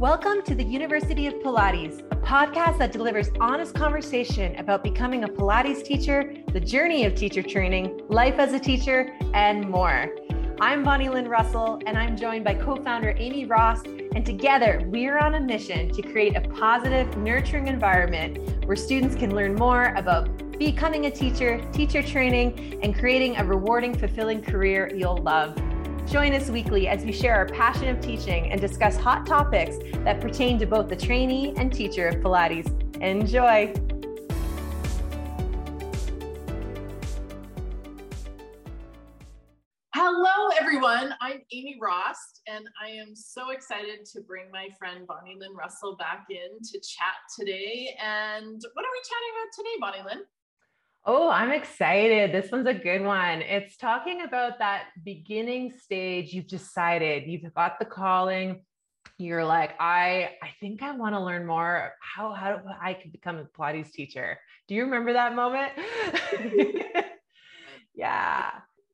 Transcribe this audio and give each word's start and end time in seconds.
Welcome 0.00 0.42
to 0.42 0.54
the 0.54 0.62
University 0.62 1.26
of 1.26 1.32
Pilates, 1.36 2.00
a 2.10 2.16
podcast 2.16 2.76
that 2.80 2.92
delivers 2.92 3.30
honest 3.40 3.74
conversation 3.74 4.54
about 4.56 4.84
becoming 4.84 5.24
a 5.24 5.26
Pilates 5.26 5.82
teacher, 5.82 6.34
the 6.52 6.60
journey 6.60 7.06
of 7.06 7.14
teacher 7.14 7.42
training, 7.42 8.02
life 8.10 8.34
as 8.38 8.52
a 8.52 8.58
teacher, 8.58 9.16
and 9.32 9.66
more. 9.66 10.14
I'm 10.60 10.84
Bonny-Lynn 10.84 11.28
Russell, 11.28 11.80
and 11.86 11.96
I'm 11.96 12.14
joined 12.14 12.44
by 12.44 12.56
co 12.56 12.76
founder 12.76 13.14
Amy 13.16 13.46
Ross. 13.46 13.84
And 13.86 14.26
together, 14.26 14.82
we're 14.84 15.16
on 15.16 15.36
a 15.36 15.40
mission 15.40 15.90
to 15.94 16.02
create 16.02 16.36
a 16.36 16.42
positive, 16.42 17.16
nurturing 17.16 17.68
environment 17.68 18.66
where 18.66 18.76
students 18.76 19.16
can 19.16 19.34
learn 19.34 19.54
more 19.54 19.94
about 19.96 20.58
becoming 20.58 21.06
a 21.06 21.10
teacher, 21.10 21.58
teacher 21.72 22.02
training, 22.02 22.80
and 22.82 22.94
creating 22.94 23.38
a 23.38 23.44
rewarding, 23.46 23.96
fulfilling 23.96 24.42
career 24.42 24.90
you'll 24.94 25.16
love. 25.16 25.56
Join 26.06 26.34
us 26.34 26.48
weekly 26.50 26.86
as 26.86 27.04
we 27.04 27.10
share 27.10 27.34
our 27.34 27.46
passion 27.46 27.88
of 27.88 28.00
teaching 28.00 28.52
and 28.52 28.60
discuss 28.60 28.96
hot 28.96 29.26
topics 29.26 29.78
that 30.04 30.20
pertain 30.20 30.56
to 30.60 30.66
both 30.66 30.88
the 30.88 30.94
trainee 30.94 31.52
and 31.56 31.72
teacher 31.72 32.06
of 32.06 32.22
Pilates. 32.22 32.70
Enjoy! 33.02 33.74
Hello, 39.92 40.50
everyone. 40.60 41.12
I'm 41.20 41.42
Amy 41.52 41.76
Ross, 41.82 42.40
and 42.46 42.68
I 42.80 42.90
am 42.90 43.16
so 43.16 43.50
excited 43.50 44.04
to 44.12 44.20
bring 44.20 44.48
my 44.52 44.68
friend 44.78 45.08
Bonny-Lynn 45.08 45.56
Russell 45.56 45.96
back 45.96 46.26
in 46.30 46.62
to 46.62 46.78
chat 46.78 47.16
today. 47.36 47.96
And 48.00 48.62
what 48.74 48.84
are 48.84 48.92
we 48.92 49.00
chatting 49.02 49.32
about 49.34 49.52
today, 49.56 49.76
Bonny-Lynn? 49.80 50.24
Oh, 51.08 51.30
I'm 51.30 51.52
excited. 51.52 52.32
This 52.32 52.50
one's 52.50 52.66
a 52.66 52.74
good 52.74 53.00
one. 53.00 53.40
It's 53.40 53.76
talking 53.76 54.22
about 54.22 54.58
that 54.58 54.86
beginning 55.04 55.70
stage. 55.70 56.32
You've 56.32 56.48
decided, 56.48 57.28
you've 57.28 57.54
got 57.54 57.78
the 57.78 57.84
calling. 57.84 58.64
You're 59.16 59.44
like, 59.44 59.80
I, 59.80 60.30
I 60.42 60.48
think 60.58 60.82
I 60.82 60.90
want 60.96 61.14
to 61.14 61.20
learn 61.20 61.46
more. 61.46 61.92
How, 62.00 62.32
how 62.32 62.56
do 62.56 62.68
I 62.82 62.94
can 62.94 63.12
become 63.12 63.36
a 63.38 63.44
Pilates 63.44 63.92
teacher? 63.92 64.36
Do 64.66 64.74
you 64.74 64.82
remember 64.82 65.12
that 65.12 65.36
moment? 65.36 65.70
yeah. 67.94 68.50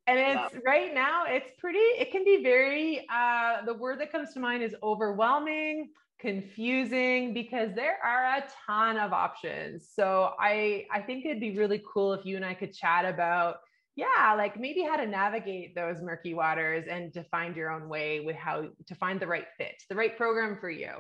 And 0.07 0.19
it's 0.19 0.55
right 0.67 0.93
now, 0.93 1.25
it's 1.27 1.49
pretty, 1.59 1.79
it 1.79 2.13
can 2.13 2.25
be 2.25 2.43
very, 2.43 3.07
uh, 3.11 3.65
the 3.65 3.73
word 3.73 4.01
that 4.01 4.13
comes 4.13 4.35
to 4.35 4.41
mind 4.41 4.63
is 4.63 4.77
overwhelming 4.83 5.89
confusing 6.23 7.35
because 7.35 7.75
there 7.75 7.99
are 8.03 8.39
a 8.39 8.45
ton 8.67 8.97
of 8.97 9.13
options. 9.13 9.91
So 9.95 10.31
I 10.39 10.87
I 10.91 11.01
think 11.01 11.27
it'd 11.27 11.41
be 11.41 11.59
really 11.59 11.83
cool 11.93 12.15
if 12.15 12.25
you 12.25 12.37
and 12.37 12.45
I 12.45 12.55
could 12.55 12.73
chat 12.73 13.05
about 13.05 13.57
yeah, 13.95 14.35
like 14.39 14.59
maybe 14.59 14.83
how 14.83 14.97
to 14.97 15.07
navigate 15.07 15.75
those 15.75 16.01
murky 16.01 16.33
waters 16.33 16.87
and 16.89 17.13
to 17.13 17.23
find 17.25 17.55
your 17.55 17.71
own 17.71 17.91
way 17.91 18.21
with 18.21 18.37
how 18.37 18.69
to 18.87 18.95
find 18.95 19.21
the 19.21 19.27
right 19.27 19.45
fit, 19.59 19.83
the 19.91 19.95
right 19.95 20.17
program 20.17 20.57
for 20.59 20.71
you. 20.71 20.93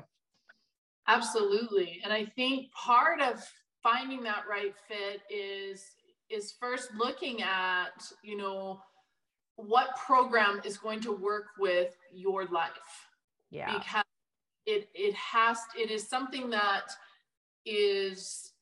Absolutely. 1.08 2.02
And 2.04 2.12
I 2.12 2.26
think 2.26 2.70
part 2.72 3.22
of 3.22 3.42
finding 3.82 4.22
that 4.24 4.42
right 4.48 4.74
fit 4.88 5.22
is 5.30 5.84
is 6.28 6.54
first 6.60 6.90
looking 6.96 7.42
at, 7.42 8.02
you 8.22 8.36
know, 8.36 8.80
what 9.56 9.96
program 9.96 10.60
is 10.64 10.76
going 10.78 11.00
to 11.00 11.12
work 11.12 11.46
with 11.58 11.94
your 12.12 12.46
life. 12.46 12.70
Yeah. 13.50 13.78
Because 13.78 14.01
it 14.66 14.88
it 14.94 15.14
has 15.14 15.58
it 15.78 15.90
is 15.90 16.08
something 16.08 16.50
that 16.50 16.92
is 17.66 18.52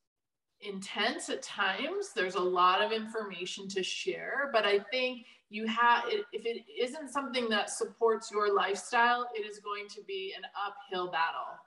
intense 0.62 1.30
at 1.30 1.42
times. 1.42 2.12
There's 2.14 2.34
a 2.34 2.40
lot 2.40 2.82
of 2.82 2.92
information 2.92 3.68
to 3.68 3.82
share 3.82 4.50
but 4.52 4.64
i 4.66 4.78
think 4.90 5.26
you 5.50 5.66
have 5.66 6.04
if 6.08 6.46
it 6.46 6.64
isn't 6.80 7.10
something 7.10 7.48
that 7.48 7.68
supports 7.70 8.30
your 8.30 8.54
lifestyle 8.54 9.28
it 9.34 9.40
is 9.40 9.58
going 9.58 9.88
to 9.88 10.00
be 10.06 10.32
an 10.36 10.44
uphill 10.66 11.10
battle. 11.10 11.58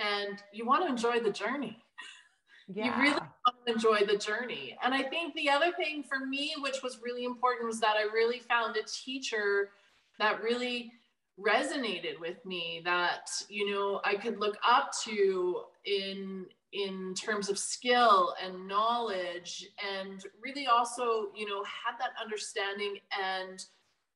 And 0.00 0.42
you 0.52 0.64
want 0.66 0.84
to 0.84 0.88
enjoy 0.88 1.20
the 1.20 1.32
journey. 1.32 1.78
Yeah. 2.72 2.84
you 2.84 3.02
really 3.02 3.20
want 3.20 3.56
to 3.66 3.72
enjoy 3.72 4.06
the 4.06 4.18
journey. 4.18 4.76
And 4.84 4.92
i 4.92 5.02
think 5.02 5.34
the 5.34 5.48
other 5.48 5.72
thing 5.72 6.02
for 6.02 6.26
me 6.26 6.54
which 6.60 6.82
was 6.82 7.00
really 7.02 7.24
important 7.24 7.66
was 7.66 7.80
that 7.80 7.96
i 7.96 8.02
really 8.12 8.40
found 8.40 8.76
a 8.76 8.82
teacher 8.82 9.70
that 10.18 10.42
really 10.42 10.92
resonated 11.38 12.18
with 12.20 12.44
me 12.44 12.82
that 12.84 13.30
you 13.48 13.70
know 13.70 14.00
i 14.04 14.14
could 14.16 14.40
look 14.40 14.56
up 14.66 14.90
to 15.04 15.62
in 15.84 16.44
in 16.72 17.14
terms 17.14 17.48
of 17.48 17.58
skill 17.58 18.34
and 18.44 18.66
knowledge 18.66 19.66
and 19.96 20.24
really 20.42 20.66
also 20.66 21.28
you 21.34 21.48
know 21.48 21.62
had 21.64 21.96
that 21.98 22.10
understanding 22.22 22.98
and 23.18 23.64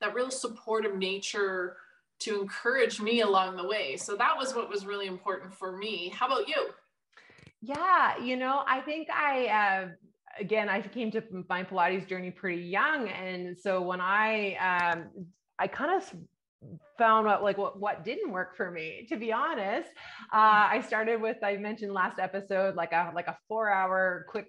that 0.01 0.15
real 0.15 0.31
supportive 0.31 0.97
nature 0.97 1.77
to 2.19 2.41
encourage 2.41 3.01
me 3.01 3.23
along 3.23 3.57
the 3.57 3.67
way. 3.67 3.97
So 3.97 4.17
that 4.17 4.37
was 4.37 4.55
what 4.55 4.69
was 4.69 4.87
really 4.87 5.07
important 5.07 5.55
for 5.55 5.77
me. 5.77 6.13
How 6.15 6.27
about 6.27 6.49
you? 6.49 6.71
Yeah 7.65 8.19
you 8.19 8.37
know 8.37 8.65
i 8.67 8.81
think 8.81 9.09
i 9.09 9.47
uh 9.47 9.89
again 10.41 10.69
i 10.69 10.81
came 10.81 11.13
to 11.13 11.23
my 11.49 11.63
pilates 11.63 12.09
journey 12.09 12.31
pretty 12.31 12.63
young. 12.63 13.09
And 13.09 13.57
so 13.57 13.81
when 13.81 14.01
i 14.01 14.55
um 14.57 15.05
i 15.59 15.69
kind 15.69 15.93
of 15.93 16.13
found 16.99 17.27
out 17.27 17.43
like 17.43 17.59
what 17.59 17.81
what 17.81 18.05
didn't 18.05 18.31
work 18.31 18.57
for 18.57 18.71
me 18.71 19.07
to 19.09 19.17
be 19.17 19.33
honest 19.33 19.89
uh, 20.33 20.69
i 20.71 20.83
started 20.87 21.21
with 21.21 21.37
i 21.43 21.57
mentioned 21.57 21.93
last 21.93 22.19
episode 22.19 22.77
like 22.77 22.93
a 22.93 23.11
like 23.15 23.27
a 23.27 23.37
four 23.49 23.71
hour 23.71 24.25
quick 24.29 24.49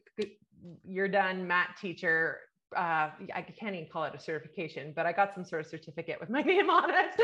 you're 0.84 1.08
done 1.08 1.48
mat 1.48 1.70
teacher 1.80 2.40
uh, 2.76 3.12
I 3.34 3.46
can't 3.60 3.76
even 3.76 3.88
call 3.88 4.06
it 4.06 4.16
a 4.16 4.20
certification, 4.20 4.94
but 4.96 5.06
I 5.06 5.12
got 5.12 5.34
some 5.34 5.46
sort 5.46 5.66
of 5.66 5.68
certificate 5.68 6.20
with 6.20 6.30
my 6.30 6.42
name 6.44 6.70
on 6.70 6.90
it. 6.90 7.20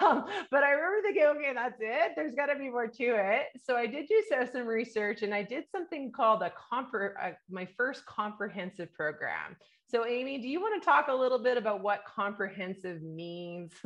Um, 0.00 0.24
but 0.50 0.62
I 0.62 0.70
remember 0.70 1.02
thinking, 1.02 1.24
okay, 1.24 1.52
that's 1.54 1.78
it. 1.80 2.12
There's 2.16 2.34
got 2.34 2.46
to 2.46 2.56
be 2.56 2.68
more 2.68 2.86
to 2.86 3.04
it. 3.04 3.46
So 3.64 3.76
I 3.76 3.86
did 3.86 4.06
do 4.08 4.22
some 4.52 4.66
research 4.66 5.22
and 5.22 5.34
I 5.34 5.42
did 5.42 5.64
something 5.70 6.12
called 6.12 6.42
a 6.42 6.52
compre- 6.72 7.14
uh, 7.22 7.30
my 7.50 7.66
first 7.76 8.04
comprehensive 8.06 8.92
program. 8.92 9.56
So 9.88 10.06
Amy, 10.06 10.38
do 10.38 10.48
you 10.48 10.60
want 10.60 10.80
to 10.80 10.84
talk 10.84 11.08
a 11.08 11.14
little 11.14 11.38
bit 11.38 11.56
about 11.56 11.82
what 11.82 12.02
comprehensive 12.04 13.02
means? 13.02 13.72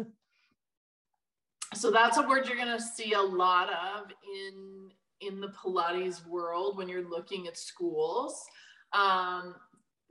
so 1.75 1.91
that's 1.91 2.17
a 2.17 2.23
word 2.23 2.47
you're 2.47 2.57
going 2.57 2.77
to 2.77 2.83
see 2.83 3.13
a 3.13 3.21
lot 3.21 3.69
of 3.69 4.11
in 4.23 4.91
in 5.21 5.41
the 5.41 5.49
pilates 5.49 6.27
world 6.27 6.77
when 6.77 6.89
you're 6.89 7.09
looking 7.09 7.47
at 7.47 7.57
schools. 7.57 8.47
Um, 8.93 9.55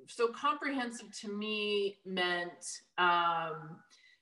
so 0.08 0.28
comprehensive 0.30 1.12
to 1.22 1.36
me 1.36 1.98
meant 2.06 2.82
um, 2.98 3.78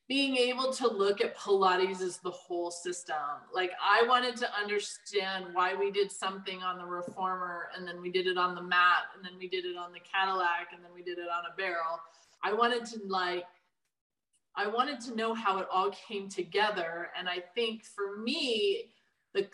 being 0.08 0.38
able 0.38 0.72
to 0.72 0.88
look 0.88 1.20
at 1.22 1.38
pilates 1.38 2.02
as 2.02 2.18
the 2.20 2.32
whole 2.32 2.72
system. 2.72 3.16
Like 3.54 3.72
i 3.84 4.06
wanted 4.08 4.38
to 4.38 4.48
understand 4.56 5.48
why 5.52 5.76
we 5.76 5.92
did 5.92 6.12
something 6.12 6.64
on 6.64 6.78
the 6.78 6.86
reformer 6.86 7.68
and 7.76 7.88
then 7.88 8.02
we 8.02 8.12
did 8.12 8.28
it 8.28 8.38
on 8.38 8.56
the 8.56 8.62
mat 8.62 9.08
and 9.16 9.24
then 9.24 9.34
we 9.38 9.50
did 9.50 9.66
it 9.66 9.78
on 9.78 9.92
the 9.92 10.00
cadillac 10.00 10.70
and 10.74 10.84
then 10.84 10.92
we 10.96 11.04
did 11.04 11.18
it 11.18 11.28
on 11.28 11.44
a 11.52 11.56
barrel. 11.58 12.00
I 12.44 12.54
wanted 12.54 12.86
to 12.86 13.00
like 13.08 13.46
I 14.58 14.68
wanted 14.68 15.00
to 15.02 15.16
know 15.16 15.34
how 15.36 15.60
it 15.60 15.68
all 15.72 15.92
came 15.92 16.28
together. 16.28 17.10
And 17.18 17.30
I 17.30 17.44
think 17.54 17.86
for 17.86 18.18
me, 18.18 18.86
the 19.34 19.48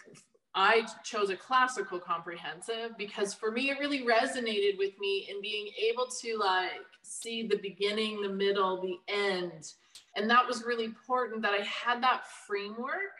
I 0.55 0.85
chose 1.03 1.29
a 1.29 1.35
classical 1.35 1.99
comprehensive 1.99 2.95
because 2.97 3.33
for 3.33 3.51
me 3.51 3.71
it 3.71 3.79
really 3.79 4.03
resonated 4.03 4.77
with 4.77 4.91
me 4.99 5.27
in 5.29 5.41
being 5.41 5.67
able 5.89 6.07
to 6.21 6.37
like 6.37 6.69
see 7.01 7.47
the 7.47 7.57
beginning, 7.57 8.21
the 8.21 8.29
middle, 8.29 8.79
the 8.79 8.97
end. 9.11 9.73
And 10.15 10.29
that 10.29 10.47
was 10.47 10.63
really 10.63 10.85
important 10.85 11.41
that 11.41 11.53
I 11.53 11.63
had 11.63 12.03
that 12.03 12.27
framework 12.47 13.17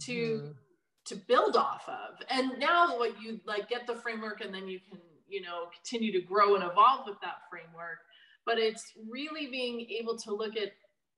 to 0.00 0.12
mm-hmm. 0.12 0.52
to 1.06 1.16
build 1.28 1.56
off 1.56 1.86
of. 1.88 2.24
And 2.30 2.58
now 2.58 2.96
what 2.98 3.20
you 3.20 3.40
like 3.44 3.68
get 3.68 3.86
the 3.86 3.96
framework 3.96 4.40
and 4.40 4.54
then 4.54 4.66
you 4.66 4.80
can, 4.88 4.98
you 5.28 5.42
know, 5.42 5.66
continue 5.74 6.10
to 6.12 6.26
grow 6.26 6.54
and 6.54 6.64
evolve 6.64 7.06
with 7.06 7.20
that 7.20 7.42
framework. 7.50 7.98
But 8.46 8.58
it's 8.58 8.92
really 9.10 9.46
being 9.48 9.86
able 10.00 10.16
to 10.20 10.34
look 10.34 10.56
at 10.56 10.72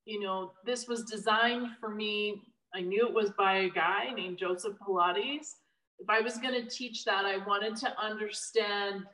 you 0.04 0.20
know, 0.20 0.52
this 0.64 0.86
was 0.86 1.04
designed 1.04 1.68
for 1.80 1.88
me. 1.88 2.42
I 2.74 2.80
knew 2.80 3.06
it 3.06 3.14
was 3.14 3.30
by 3.30 3.58
a 3.58 3.70
guy 3.70 4.12
named 4.14 4.38
Joseph 4.38 4.76
Pilates. 4.86 5.54
If 5.98 6.08
I 6.08 6.20
was 6.20 6.38
going 6.38 6.54
to 6.54 6.68
teach 6.68 7.04
that, 7.04 7.24
I 7.24 7.38
wanted 7.46 7.76
to 7.76 7.98
understand 7.98 9.04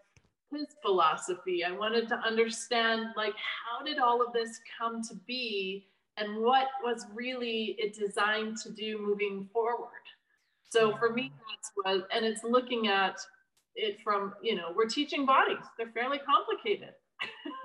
his 0.51 0.67
philosophy. 0.83 1.63
I 1.65 1.73
wanted 1.73 2.09
to 2.09 2.17
understand, 2.17 3.07
like, 3.17 3.35
how 3.35 3.85
did 3.85 3.99
all 3.99 4.25
of 4.25 4.33
this 4.33 4.61
come 4.79 5.03
to 5.03 5.15
be 5.27 5.87
and 6.17 6.39
what 6.39 6.69
was 6.83 7.07
really 7.15 7.77
it 7.79 7.95
designed 7.95 8.57
to 8.59 8.71
do 8.71 8.99
moving 8.99 9.49
forward. 9.53 9.89
So 10.69 10.97
for 10.97 11.11
me, 11.11 11.33
that's 11.51 11.71
what, 11.75 12.09
and 12.15 12.25
it's 12.25 12.45
looking 12.45 12.89
at 12.89 13.17
it 13.75 13.99
from, 14.05 14.35
you 14.43 14.55
know, 14.55 14.73
we're 14.75 14.89
teaching 14.89 15.27
bodies, 15.27 15.65
they're 15.79 15.91
fairly 15.93 16.19
complicated. 16.19 16.95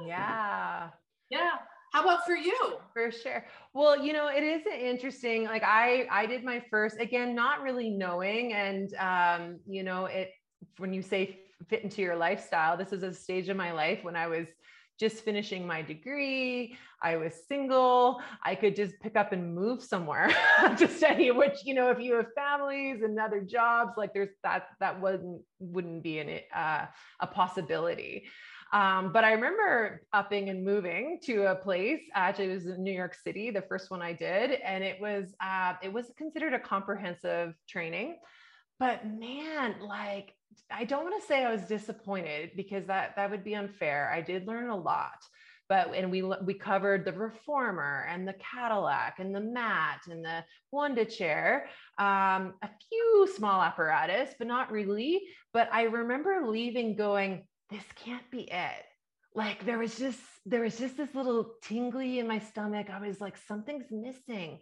Yeah. 0.03 0.89
yeah. 1.29 1.51
How 1.95 2.01
about 2.01 2.25
for 2.25 2.35
you? 2.35 2.59
For 2.91 3.09
sure. 3.09 3.45
Well, 3.73 4.03
you 4.03 4.11
know, 4.11 4.27
it 4.27 4.43
is 4.43 4.63
interesting. 4.67 5.45
Like 5.45 5.63
I, 5.63 6.05
I 6.11 6.25
did 6.25 6.43
my 6.43 6.61
first 6.69 6.99
again, 6.99 7.33
not 7.33 7.61
really 7.61 7.89
knowing, 7.89 8.51
and 8.51 8.93
um, 8.95 9.59
you 9.65 9.81
know, 9.81 10.07
it 10.07 10.31
when 10.77 10.91
you 10.91 11.01
say 11.01 11.39
fit 11.69 11.85
into 11.85 12.01
your 12.01 12.17
lifestyle, 12.17 12.75
this 12.75 12.91
is 12.91 13.01
a 13.01 13.13
stage 13.13 13.47
of 13.47 13.55
my 13.55 13.71
life 13.71 14.03
when 14.03 14.17
I 14.17 14.27
was 14.27 14.45
just 14.99 15.23
finishing 15.23 15.65
my 15.65 15.81
degree. 15.81 16.75
I 17.01 17.15
was 17.15 17.33
single. 17.47 18.21
I 18.43 18.55
could 18.55 18.75
just 18.75 18.99
pick 19.01 19.15
up 19.15 19.31
and 19.31 19.55
move 19.55 19.81
somewhere 19.81 20.35
to 20.77 20.87
study, 20.89 21.31
which, 21.31 21.59
you 21.63 21.75
know, 21.75 21.91
if 21.91 21.99
you 22.01 22.15
have 22.15 22.27
families 22.35 23.03
and 23.03 23.17
other 23.17 23.39
jobs, 23.39 23.93
like 23.95 24.13
there's 24.13 24.35
that, 24.43 24.67
that 24.81 24.99
wouldn't, 24.99 25.41
wouldn't 25.59 26.03
be 26.03 26.19
an, 26.19 26.39
uh, 26.53 26.87
a 27.21 27.27
possibility. 27.27 28.25
Um, 28.75 29.13
but 29.13 29.23
I 29.23 29.31
remember 29.31 30.01
upping 30.11 30.49
and 30.49 30.61
moving 30.61 31.19
to 31.23 31.49
a 31.49 31.55
place. 31.55 32.01
Actually, 32.13 32.51
it 32.51 32.55
was 32.55 32.65
in 32.65 32.83
New 32.83 32.91
York 32.91 33.15
City, 33.15 33.49
the 33.49 33.61
first 33.61 33.89
one 33.89 34.01
I 34.01 34.11
did, 34.11 34.51
and 34.51 34.83
it 34.83 34.99
was 34.99 35.33
uh, 35.41 35.75
it 35.81 35.93
was 35.93 36.11
considered 36.17 36.53
a 36.53 36.59
comprehensive 36.59 37.53
training. 37.69 38.17
But 38.77 39.07
man, 39.07 39.75
like 39.79 40.33
I 40.69 40.83
don't 40.83 41.05
want 41.05 41.21
to 41.21 41.25
say 41.25 41.45
I 41.45 41.51
was 41.53 41.61
disappointed 41.61 42.51
because 42.57 42.85
that 42.87 43.15
that 43.15 43.31
would 43.31 43.45
be 43.45 43.55
unfair. 43.55 44.11
I 44.13 44.19
did 44.19 44.45
learn 44.45 44.69
a 44.69 44.75
lot, 44.75 45.23
but 45.69 45.95
and 45.95 46.11
we 46.11 46.21
we 46.43 46.53
covered 46.53 47.05
the 47.05 47.13
reformer 47.13 48.05
and 48.09 48.27
the 48.27 48.35
Cadillac 48.51 49.19
and 49.19 49.33
the 49.33 49.39
mat 49.39 50.01
and 50.09 50.25
the 50.25 50.43
Wunda 50.73 51.05
chair, 51.05 51.69
um, 51.97 52.55
a 52.61 52.69
few 52.89 53.29
small 53.37 53.61
apparatus, 53.61 54.35
but 54.37 54.47
not 54.47 54.69
really. 54.69 55.21
But 55.53 55.69
I 55.71 55.83
remember 55.83 56.45
leaving 56.45 56.97
going, 56.97 57.45
this 57.69 57.83
can't 57.95 58.29
be 58.31 58.41
it. 58.51 58.85
Like 59.33 59.65
there 59.65 59.77
was 59.77 59.97
just 59.97 60.19
there 60.45 60.61
was 60.61 60.77
just 60.77 60.97
this 60.97 61.13
little 61.13 61.55
tingly 61.61 62.19
in 62.19 62.27
my 62.27 62.39
stomach. 62.39 62.87
I 62.89 63.05
was 63.05 63.19
like, 63.19 63.37
something's 63.37 63.91
missing 63.91 64.59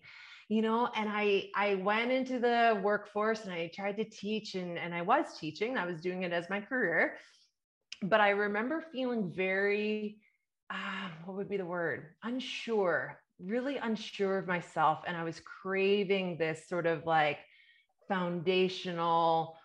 you 0.49 0.61
know? 0.61 0.89
And 0.95 1.09
i 1.09 1.49
i 1.55 1.75
went 1.75 2.11
into 2.11 2.39
the 2.39 2.79
workforce 2.83 3.43
and 3.43 3.53
i 3.53 3.71
tried 3.73 3.97
to 3.97 4.03
teach 4.03 4.55
and 4.55 4.77
and 4.77 4.93
i 4.93 5.01
was 5.01 5.37
teaching. 5.39 5.77
I 5.77 5.85
was 5.85 6.01
doing 6.01 6.23
it 6.23 6.31
as 6.31 6.49
my 6.49 6.61
career. 6.61 7.17
But 8.01 8.21
i 8.21 8.29
remember 8.29 8.83
feeling 8.91 9.31
very 9.31 10.19
uh, 10.69 11.09
what 11.25 11.37
would 11.37 11.49
be 11.49 11.57
the 11.57 11.65
word? 11.65 12.07
Unsure 12.23 13.19
really 13.39 13.77
unsure 13.77 14.37
of 14.37 14.47
myself. 14.47 14.99
And 15.07 15.17
i 15.17 15.23
was 15.23 15.41
craving 15.61 16.37
this 16.37 16.67
sort 16.67 16.85
of 16.85 17.05
like 17.05 17.39
foundational 18.07 19.57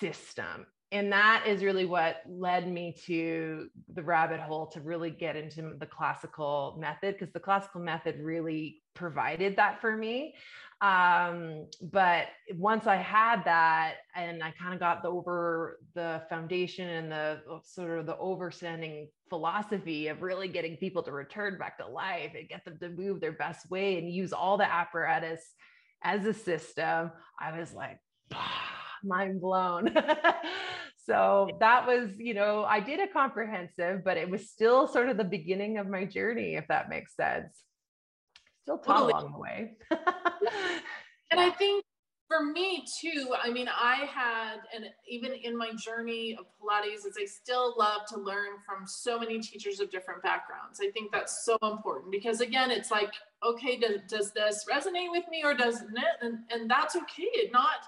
system 0.00 0.66
and 0.90 1.12
that 1.12 1.44
is 1.46 1.62
really 1.62 1.84
what 1.84 2.22
led 2.26 2.70
me 2.70 2.94
to 3.06 3.68
the 3.92 4.02
rabbit 4.02 4.40
hole 4.40 4.66
to 4.68 4.80
really 4.80 5.10
get 5.10 5.36
into 5.36 5.74
the 5.78 5.86
classical 5.86 6.76
method 6.80 7.16
because 7.18 7.32
the 7.32 7.40
classical 7.40 7.80
method 7.80 8.16
really 8.20 8.80
provided 8.94 9.56
that 9.56 9.80
for 9.80 9.94
me. 9.94 10.34
Um, 10.80 11.66
but 11.82 12.28
once 12.54 12.86
i 12.86 12.94
had 12.94 13.44
that 13.44 13.94
and 14.14 14.44
i 14.44 14.52
kind 14.52 14.72
of 14.72 14.78
got 14.78 15.02
the 15.02 15.08
over 15.08 15.80
the 15.94 16.22
foundation 16.30 16.88
and 16.88 17.10
the 17.10 17.40
sort 17.64 17.98
of 17.98 18.06
the 18.06 18.14
overstanding 18.14 19.08
philosophy 19.28 20.06
of 20.06 20.22
really 20.22 20.46
getting 20.46 20.76
people 20.76 21.02
to 21.02 21.10
return 21.10 21.58
back 21.58 21.78
to 21.78 21.86
life 21.86 22.30
and 22.38 22.48
get 22.48 22.64
them 22.64 22.78
to 22.78 22.90
move 22.90 23.20
their 23.20 23.32
best 23.32 23.68
way 23.70 23.98
and 23.98 24.08
use 24.08 24.32
all 24.32 24.56
the 24.56 24.72
apparatus 24.72 25.40
as 26.04 26.24
a 26.24 26.32
system 26.32 27.10
i 27.40 27.58
was 27.58 27.74
like 27.74 27.98
mind 29.04 29.40
blown. 29.40 29.94
so 31.06 31.48
that 31.60 31.86
was, 31.86 32.10
you 32.18 32.34
know, 32.34 32.64
I 32.64 32.80
did 32.80 33.00
a 33.00 33.06
comprehensive, 33.06 34.04
but 34.04 34.16
it 34.16 34.28
was 34.28 34.48
still 34.48 34.86
sort 34.86 35.08
of 35.08 35.16
the 35.16 35.24
beginning 35.24 35.78
of 35.78 35.88
my 35.88 36.04
journey, 36.04 36.56
if 36.56 36.66
that 36.68 36.88
makes 36.88 37.14
sense. 37.16 37.62
Still 38.62 38.78
taught 38.78 38.98
totally. 38.98 39.12
along 39.12 39.32
the 39.32 39.38
way. 39.38 39.72
and 41.30 41.40
I 41.40 41.50
think 41.50 41.84
for 42.28 42.44
me 42.44 42.84
too, 43.00 43.34
I 43.42 43.50
mean, 43.50 43.68
I 43.68 44.04
had, 44.04 44.58
and 44.74 44.84
even 45.08 45.32
in 45.32 45.56
my 45.56 45.72
journey 45.72 46.36
of 46.38 46.44
Pilates, 46.60 47.06
is 47.06 47.16
I 47.18 47.24
still 47.24 47.74
love 47.78 48.02
to 48.10 48.18
learn 48.18 48.50
from 48.66 48.86
so 48.86 49.18
many 49.18 49.40
teachers 49.40 49.80
of 49.80 49.90
different 49.90 50.22
backgrounds. 50.22 50.78
I 50.82 50.90
think 50.90 51.10
that's 51.10 51.46
so 51.46 51.56
important 51.62 52.12
because 52.12 52.42
again, 52.42 52.70
it's 52.70 52.90
like, 52.90 53.14
okay, 53.42 53.78
does, 53.78 54.02
does 54.08 54.32
this 54.32 54.66
resonate 54.70 55.10
with 55.10 55.24
me 55.30 55.42
or 55.42 55.54
doesn't 55.54 55.96
it? 55.96 56.04
And, 56.20 56.40
and 56.50 56.70
that's 56.70 56.96
okay. 56.96 57.48
Not, 57.50 57.86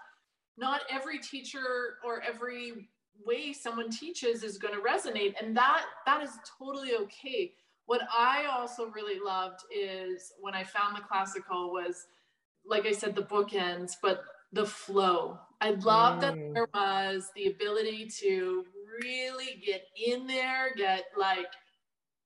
not 0.61 0.83
every 0.91 1.19
teacher 1.19 1.97
or 2.05 2.23
every 2.23 2.89
way 3.27 3.53
someone 3.53 3.91
teaches 3.91 4.45
is 4.45 4.59
going 4.59 4.75
to 4.75 4.81
resonate 4.81 5.35
and 5.41 5.57
that 5.57 5.85
that 6.07 6.23
is 6.23 6.31
totally 6.59 6.95
okay 6.95 7.53
what 7.87 8.01
i 8.17 8.45
also 8.47 8.87
really 8.91 9.19
loved 9.25 9.61
is 9.75 10.33
when 10.41 10.55
i 10.55 10.63
found 10.63 10.97
the 10.97 11.01
classical 11.01 11.71
was 11.73 12.07
like 12.65 12.87
i 12.87 12.93
said 12.93 13.15
the 13.15 13.23
bookends 13.23 13.93
but 14.03 14.23
the 14.53 14.65
flow 14.65 15.39
i 15.61 15.71
love 15.71 16.19
mm. 16.19 16.21
that 16.21 16.35
there 16.55 16.69
was 16.73 17.31
the 17.35 17.49
ability 17.49 18.07
to 18.07 18.65
really 19.03 19.63
get 19.65 19.83
in 20.07 20.27
there 20.27 20.75
get 20.77 21.05
like 21.19 21.53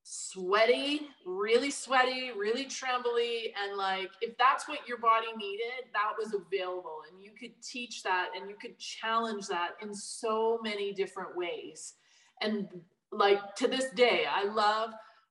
sweaty, 0.05 1.09
really 1.25 1.71
sweaty, 1.71 2.31
really 2.37 2.67
trembly. 2.67 3.53
And 3.63 3.77
like, 3.77 4.11
if 4.21 4.37
that's 4.37 4.69
what 4.69 4.87
your 4.87 4.99
body 4.99 5.29
needed, 5.37 5.89
that 5.95 6.13
was 6.19 6.35
available. 6.35 6.99
And 7.11 7.23
you 7.23 7.31
could 7.39 7.61
teach 7.63 8.03
that 8.03 8.29
and 8.37 8.49
you 8.49 8.57
could 8.61 8.79
challenge 8.79 9.49
that 9.49 9.71
in 9.83 9.95
so 9.95 10.61
many 10.63 10.93
different 10.93 11.35
ways. 11.37 11.95
And 12.43 12.69
like 13.11 13.55
to 13.57 13.67
this 13.67 13.87
day, 13.97 14.27
I 14.31 14.45
love 14.45 14.91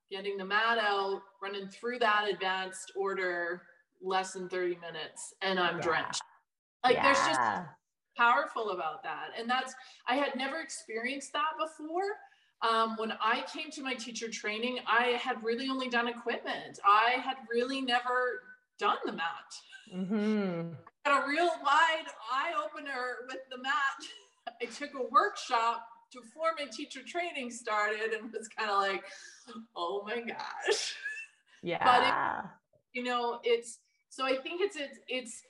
getting 0.09 0.37
the 0.37 0.45
mat 0.45 0.79
out, 0.79 1.21
running 1.41 1.67
through 1.67 1.99
that 1.99 2.27
advanced 2.31 2.91
order 2.97 3.61
less 4.01 4.33
than 4.33 4.49
30 4.49 4.77
minutes, 4.77 5.33
and 5.41 5.59
I'm 5.59 5.77
yeah. 5.77 5.83
drenched. 5.83 6.21
Like, 6.83 6.95
yeah. 6.95 7.03
there's 7.03 7.25
just 7.25 7.39
powerful 8.17 8.71
about 8.71 9.03
that. 9.03 9.29
And 9.39 9.49
that's, 9.49 9.73
I 10.07 10.15
had 10.15 10.35
never 10.35 10.59
experienced 10.59 11.31
that 11.33 11.51
before 11.57 12.03
um, 12.63 12.95
when 12.97 13.11
I 13.21 13.43
came 13.53 13.69
to 13.71 13.81
my 13.81 13.93
teacher 13.93 14.29
training, 14.29 14.79
I 14.87 15.19
had 15.21 15.43
really 15.43 15.67
only 15.69 15.89
done 15.89 16.07
equipment. 16.07 16.79
I 16.85 17.17
had 17.23 17.35
really 17.51 17.81
never 17.81 18.41
done 18.79 18.97
the 19.05 19.11
mat. 19.11 19.53
Mm-hmm. 19.93 20.69
Got 21.05 21.23
a 21.23 21.27
real 21.27 21.49
wide 21.63 22.05
eye 22.31 22.53
opener 22.57 23.27
with 23.27 23.39
the 23.51 23.57
mat. 23.57 23.73
I 24.61 24.65
took 24.65 24.91
a 24.95 25.11
workshop 25.11 25.85
before 26.13 26.51
my 26.57 26.65
teacher 26.71 27.01
training 27.05 27.51
started 27.51 28.13
and 28.13 28.31
was 28.31 28.47
kind 28.47 28.69
of 28.69 28.77
like, 28.77 29.03
oh 29.75 30.03
my 30.05 30.21
gosh. 30.21 30.95
Yeah. 31.61 31.83
But 31.83 32.07
it, 32.07 32.49
you 32.93 33.03
know, 33.03 33.39
it's 33.43 33.79
so 34.09 34.25
I 34.25 34.37
think 34.37 34.61
it's 34.61 34.75
it's 34.75 34.99
it's 35.07 35.41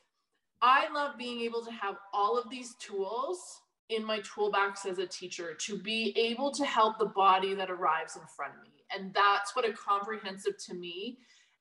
I 0.62 0.92
love 0.94 1.18
being 1.18 1.42
able 1.42 1.64
to 1.66 1.72
have 1.72 1.96
all 2.14 2.38
of 2.38 2.50
these 2.50 2.76
tools 2.76 3.62
in 3.96 4.06
my 4.06 4.22
toolbox 4.22 4.86
as 4.86 5.00
a 5.00 5.08
teacher 5.08 5.54
to 5.54 5.78
be 5.78 6.14
able 6.18 6.52
to 6.52 6.66
help 6.66 6.98
the 6.98 7.06
body 7.06 7.54
that 7.56 7.72
arrives 7.72 8.16
in 8.16 8.24
front 8.36 8.54
of 8.56 8.64
me. 8.64 8.84
And 8.96 9.14
that's 9.14 9.56
what 9.56 9.68
a 9.68 9.74
comprehensive 9.74 10.58
to 10.68 10.74
me. 10.74 11.18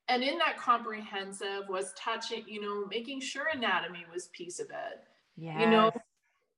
And 0.09 0.23
in 0.23 0.39
that 0.39 0.59
comprehensive 0.59 1.69
was 1.69 1.93
touching, 1.97 2.45
you 2.47 2.61
know, 2.61 2.87
making 2.87 3.21
sure 3.21 3.47
anatomy 3.53 4.05
was 4.13 4.29
piece 4.29 4.59
of 4.61 4.67
it. 4.67 5.01
Yes. 5.37 5.61
You 5.61 5.71
know, 5.71 5.91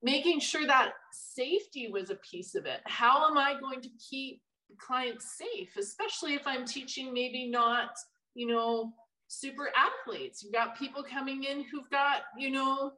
making 0.02 0.40
sure 0.40 0.66
that 0.66 0.92
safety 1.12 1.88
was 1.92 2.10
a 2.10 2.16
piece 2.16 2.54
of 2.54 2.66
it. 2.66 2.80
How 2.86 3.30
am 3.30 3.38
I 3.38 3.54
going 3.60 3.80
to 3.82 3.90
keep 4.10 4.40
clients 4.78 5.36
safe, 5.38 5.76
especially 5.78 6.34
if 6.34 6.46
I'm 6.46 6.64
teaching 6.64 7.12
maybe 7.12 7.48
not, 7.48 7.90
you 8.34 8.46
know, 8.46 8.92
super 9.28 9.70
athletes. 9.76 10.42
You've 10.42 10.52
got 10.52 10.78
people 10.78 11.02
coming 11.02 11.44
in 11.44 11.64
who've 11.70 11.88
got, 11.90 12.22
you 12.36 12.50
know, 12.50 12.92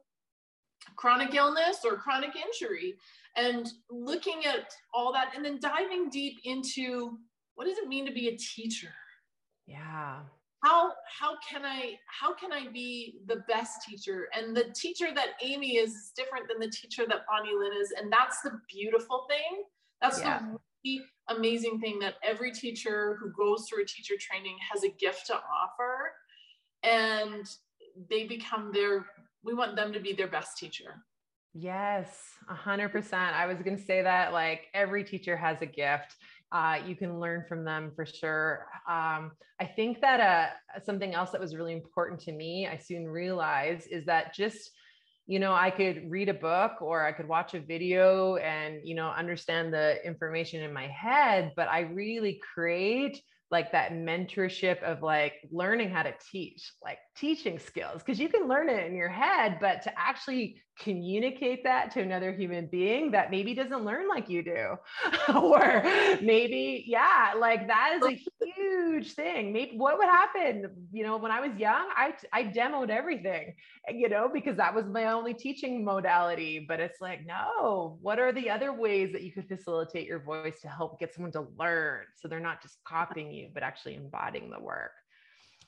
chronic 0.95 1.33
illness 1.33 1.79
or 1.85 1.97
chronic 1.97 2.31
injury 2.35 2.95
and 3.35 3.71
looking 3.89 4.45
at 4.45 4.73
all 4.93 5.13
that 5.13 5.33
and 5.35 5.45
then 5.45 5.59
diving 5.59 6.09
deep 6.09 6.39
into 6.43 7.17
what 7.55 7.65
does 7.65 7.77
it 7.77 7.87
mean 7.87 8.05
to 8.05 8.13
be 8.13 8.27
a 8.29 8.37
teacher? 8.37 8.93
Yeah. 9.65 10.19
How 10.63 10.93
how 11.19 11.35
can 11.47 11.63
i 11.63 11.93
how 12.07 12.33
can 12.33 12.51
i 12.51 12.67
be 12.67 13.19
the 13.27 13.43
best 13.47 13.83
teacher? 13.87 14.27
And 14.35 14.55
the 14.55 14.65
teacher 14.75 15.07
that 15.13 15.29
amy 15.41 15.77
is 15.77 15.91
is 15.91 16.11
different 16.15 16.47
than 16.47 16.59
the 16.59 16.69
teacher 16.69 17.05
that 17.07 17.25
bonny-lynn 17.29 17.73
is 17.79 17.93
and 17.99 18.11
that's 18.11 18.41
the 18.41 18.59
beautiful 18.71 19.25
thing. 19.29 19.63
That's 20.01 20.19
yeah. 20.19 20.39
the 20.39 20.57
really 20.85 21.05
amazing 21.29 21.79
thing 21.79 21.99
that 21.99 22.15
every 22.23 22.51
teacher 22.51 23.17
who 23.19 23.31
goes 23.31 23.67
through 23.67 23.83
a 23.83 23.85
teacher 23.85 24.15
training 24.19 24.55
has 24.71 24.83
a 24.83 24.89
gift 24.89 25.27
to 25.27 25.35
offer 25.35 26.13
and 26.83 27.45
they 28.09 28.25
become 28.25 28.71
their 28.71 29.05
we 29.47 29.53
want 29.53 29.77
them 29.77 29.93
to 29.93 29.99
be 29.99 30.13
their 30.13 30.27
best 30.27 30.57
teacher. 30.57 31.03
Yes, 31.53 32.19
a 32.49 32.53
hundred 32.53 32.89
percent. 32.89 33.33
I 33.33 33.47
was 33.47 33.57
going 33.63 33.77
to 33.77 33.83
say 33.83 34.03
that 34.03 34.33
like 34.33 34.67
every 34.73 35.03
teacher 35.03 35.35
has 35.37 35.61
a 35.61 35.65
gift. 35.65 36.15
Uh, 36.51 36.79
you 36.85 36.95
can 36.95 37.19
learn 37.19 37.45
from 37.47 37.63
them 37.63 37.91
for 37.95 38.05
sure. 38.05 38.67
Um, 38.87 39.31
I 39.59 39.65
think 39.65 40.01
that 40.01 40.19
uh, 40.19 40.79
something 40.83 41.15
else 41.15 41.31
that 41.31 41.41
was 41.41 41.55
really 41.55 41.73
important 41.73 42.19
to 42.21 42.31
me, 42.31 42.67
I 42.67 42.77
soon 42.77 43.07
realized, 43.07 43.87
is 43.89 44.05
that 44.05 44.35
just 44.35 44.71
you 45.29 45.39
know 45.39 45.53
i 45.53 45.69
could 45.69 46.09
read 46.09 46.29
a 46.29 46.33
book 46.33 46.81
or 46.81 47.05
i 47.05 47.11
could 47.11 47.27
watch 47.27 47.53
a 47.53 47.59
video 47.59 48.37
and 48.37 48.79
you 48.85 48.95
know 48.95 49.09
understand 49.09 49.73
the 49.73 49.97
information 50.05 50.63
in 50.63 50.71
my 50.71 50.87
head 50.87 51.51
but 51.57 51.67
i 51.67 51.81
really 51.81 52.39
create 52.53 53.21
like 53.49 53.71
that 53.71 53.93
mentorship 53.93 54.81
of 54.83 55.01
like 55.01 55.33
learning 55.51 55.89
how 55.89 56.03
to 56.03 56.13
teach, 56.31 56.73
like 56.83 56.99
teaching 57.15 57.59
skills, 57.59 58.03
because 58.03 58.19
you 58.19 58.29
can 58.29 58.47
learn 58.47 58.69
it 58.69 58.85
in 58.85 58.95
your 58.95 59.09
head, 59.09 59.57
but 59.61 59.81
to 59.83 59.91
actually 59.97 60.61
communicate 60.79 61.63
that 61.63 61.91
to 61.91 62.01
another 62.01 62.31
human 62.31 62.67
being 62.67 63.11
that 63.11 63.31
maybe 63.31 63.53
doesn't 63.53 63.83
learn 63.83 64.07
like 64.07 64.29
you 64.29 64.43
do, 64.43 64.75
or 65.35 65.83
maybe, 66.21 66.83
yeah, 66.87 67.33
like 67.37 67.67
that 67.67 67.97
is 67.97 68.05
a 68.05 68.45
huge 68.55 69.13
thing. 69.13 69.51
Maybe 69.51 69.77
what 69.77 69.97
would 69.97 70.07
happen, 70.07 70.69
you 70.91 71.03
know, 71.03 71.17
when 71.17 71.31
I 71.31 71.39
was 71.39 71.57
young, 71.57 71.87
I, 71.95 72.13
I 72.31 72.43
demoed 72.43 72.89
everything, 72.89 73.55
you 73.89 74.09
know, 74.09 74.29
because 74.31 74.57
that 74.57 74.73
was 74.73 74.85
my 74.85 75.05
only 75.05 75.33
teaching 75.33 75.83
modality. 75.83 76.65
But 76.67 76.79
it's 76.79 77.01
like, 77.01 77.25
no, 77.25 77.97
what 78.01 78.19
are 78.19 78.31
the 78.31 78.49
other 78.49 78.73
ways 78.73 79.11
that 79.13 79.23
you 79.23 79.31
could 79.31 79.47
facilitate 79.47 80.07
your 80.07 80.19
voice 80.19 80.61
to 80.61 80.67
help 80.67 80.99
get 80.99 81.13
someone 81.13 81.31
to 81.33 81.47
learn 81.57 82.05
so 82.15 82.27
they're 82.27 82.39
not 82.39 82.61
just 82.61 82.77
copying 82.85 83.31
you, 83.31 83.49
but 83.53 83.63
actually 83.63 83.95
embodying 83.95 84.49
the 84.49 84.59
work? 84.59 84.91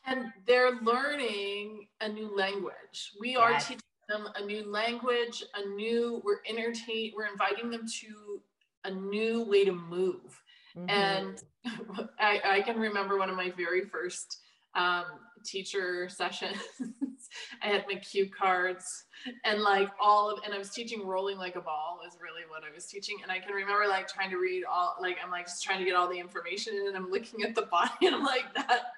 And 0.06 0.26
they're 0.48 0.80
learning 0.82 1.88
a 2.00 2.08
new 2.08 2.36
language. 2.36 3.12
We 3.20 3.32
yes. 3.32 3.40
are 3.40 3.60
teaching 3.60 3.82
them 4.10 4.28
a 4.36 4.46
new 4.46 4.70
language, 4.70 5.44
a 5.56 5.70
new, 5.70 6.22
we're 6.26 6.40
entertain, 6.50 7.14
we're 7.16 7.28
inviting 7.28 7.70
them 7.70 7.86
to 8.02 8.42
a 8.84 8.92
new 8.92 9.44
way 9.44 9.64
to 9.64 9.72
move. 9.72 10.42
Mm-hmm. 10.78 10.90
And 10.90 11.44
I, 12.20 12.42
I, 12.44 12.62
can 12.62 12.78
remember 12.78 13.18
one 13.18 13.30
of 13.30 13.36
my 13.36 13.52
very 13.52 13.86
first 13.86 14.42
um, 14.76 15.06
teacher 15.46 16.10
sessions. 16.10 16.58
I 17.64 17.68
had 17.68 17.86
my 17.88 18.00
cue 18.00 18.30
cards 18.30 19.06
and 19.46 19.62
like 19.62 19.90
all 20.02 20.30
of, 20.32 20.40
and 20.46 20.54
I 20.54 20.58
was 20.58 20.72
teaching 20.72 21.06
rolling 21.06 21.38
like 21.38 21.56
a 21.56 21.62
ball 21.62 22.00
is 22.08 22.18
really 22.22 22.42
what 22.50 22.64
I 22.64 22.74
was 22.74 22.86
teaching. 22.86 23.18
And 23.22 23.32
I 23.32 23.40
can 23.40 23.54
remember 23.54 23.88
like 23.88 24.08
trying 24.08 24.30
to 24.32 24.38
read 24.38 24.64
all, 24.64 24.96
like, 25.02 25.18
I'm 25.24 25.32
like 25.32 25.46
just 25.46 25.64
trying 25.64 25.80
to 25.80 25.86
get 25.86 25.96
all 25.96 26.10
the 26.10 26.20
information 26.20 26.74
and 26.88 26.96
I'm 26.96 27.10
looking 27.10 27.44
at 27.44 27.56
the 27.56 27.64
body 27.64 27.92
and 28.08 28.16
I'm 28.16 28.24
like, 28.24 28.54
that, 28.56 28.94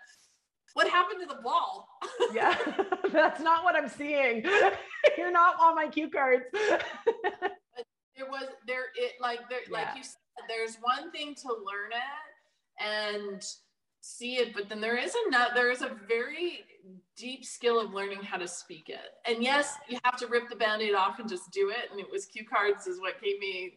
what 0.73 0.87
happened 0.87 1.19
to 1.21 1.27
the 1.27 1.41
ball? 1.41 1.87
yeah, 2.33 2.55
that's 3.11 3.41
not 3.41 3.63
what 3.63 3.75
I'm 3.75 3.89
seeing. 3.89 4.43
You're 5.17 5.31
not 5.31 5.55
on 5.59 5.75
my 5.75 5.87
cue 5.87 6.09
cards. 6.09 6.45
there 6.53 8.27
was 8.27 8.45
there 8.67 8.85
it 8.95 9.13
like 9.19 9.39
there 9.49 9.59
yeah. 9.69 9.71
like 9.71 9.97
you 9.97 10.03
said, 10.03 10.17
there's 10.47 10.77
one 10.81 11.11
thing 11.11 11.35
to 11.35 11.47
learn 11.47 11.91
it 11.91 12.83
and 12.83 13.43
see 14.01 14.35
it, 14.35 14.53
but 14.53 14.69
then 14.69 14.81
there 14.81 14.97
is 14.97 15.15
another 15.27 15.51
there 15.55 15.71
is 15.71 15.81
a 15.81 15.91
very 16.07 16.61
deep 17.15 17.45
skill 17.45 17.79
of 17.79 17.93
learning 17.93 18.21
how 18.21 18.37
to 18.37 18.47
speak 18.47 18.89
it. 18.89 18.99
And 19.27 19.43
yes, 19.43 19.75
you 19.87 19.99
have 20.03 20.17
to 20.17 20.27
rip 20.27 20.49
the 20.49 20.55
band-aid 20.55 20.95
off 20.95 21.19
and 21.19 21.29
just 21.29 21.51
do 21.51 21.69
it. 21.69 21.91
And 21.91 21.99
it 21.99 22.07
was 22.11 22.25
cue 22.25 22.45
cards 22.45 22.87
is 22.87 22.99
what 22.99 23.21
gave 23.21 23.39
me 23.39 23.73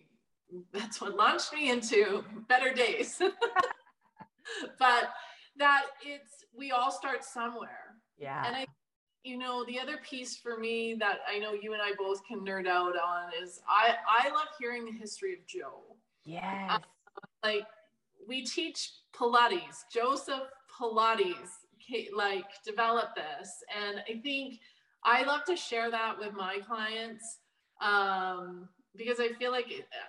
that's 0.73 1.01
what 1.01 1.17
launched 1.17 1.53
me 1.53 1.71
into 1.71 2.25
better 2.49 2.73
days. 2.73 3.21
but 4.79 5.11
that 5.59 5.83
it's 6.05 6.45
we 6.57 6.71
all 6.71 6.91
start 6.91 7.25
somewhere. 7.25 7.97
Yeah. 8.19 8.45
And 8.47 8.57
I 8.57 8.67
you 9.23 9.39
know 9.39 9.65
the 9.65 9.81
other 9.81 9.99
piece 9.99 10.37
for 10.37 10.59
me 10.59 10.95
that 11.01 11.19
I 11.29 11.39
know 11.39 11.53
you 11.53 11.73
and 11.73 11.83
I 11.83 11.93
both 11.99 12.25
can 12.27 12.41
nerd 12.41 12.67
out 12.67 12.95
on 12.97 13.31
is 13.43 13.61
I 13.69 13.95
I 14.09 14.29
love 14.31 14.49
hearing 14.59 14.85
the 14.85 14.93
history 14.93 15.33
of 15.35 15.47
Joe. 15.47 15.97
Yes. 16.25 16.71
Uh, 16.71 16.79
like 17.43 17.67
we 18.27 18.45
teach 18.45 18.93
Pilates, 19.15 19.85
Joseph 19.93 20.49
Pilates, 20.79 21.51
like 22.15 22.45
develop 22.65 23.15
this, 23.15 23.51
and 23.77 24.03
I 24.09 24.21
think 24.21 24.61
I 25.05 25.23
love 25.25 25.45
to 25.45 25.57
share 25.57 25.91
that 25.91 26.19
with 26.19 26.33
my 26.33 26.59
clients. 26.67 27.39
Um, 27.81 28.69
because 28.97 29.21
I 29.21 29.29
feel 29.33 29.51
like 29.51 29.67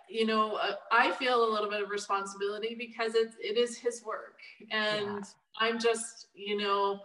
you 0.09 0.25
know 0.25 0.55
uh, 0.55 0.75
I 0.91 1.11
feel 1.11 1.43
a 1.43 1.51
little 1.51 1.69
bit 1.69 1.81
of 1.81 1.89
responsibility 1.89 2.75
because 2.77 3.15
it's 3.15 3.35
it 3.39 3.57
is 3.57 3.77
his 3.77 4.03
work. 4.03 4.39
And 4.71 5.05
yeah. 5.05 5.21
I'm 5.59 5.79
just 5.79 6.27
you 6.33 6.57
know 6.57 6.99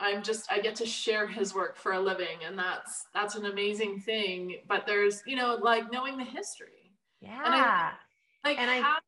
I'm 0.00 0.22
just 0.22 0.50
I 0.50 0.60
get 0.60 0.74
to 0.76 0.86
share 0.86 1.26
his 1.26 1.54
work 1.54 1.76
for 1.76 1.92
a 1.92 2.00
living. 2.00 2.44
And 2.46 2.58
that's 2.58 3.06
that's 3.14 3.34
an 3.34 3.46
amazing 3.46 4.00
thing. 4.00 4.58
But 4.68 4.86
there's 4.86 5.22
you 5.26 5.36
know 5.36 5.58
like 5.60 5.90
knowing 5.92 6.16
the 6.16 6.24
history. 6.24 6.68
Yeah 7.20 7.40
and 7.44 7.54
I, 7.54 7.92
like 8.44 8.58
and 8.58 8.82
how, 8.82 8.96
I 8.96 8.98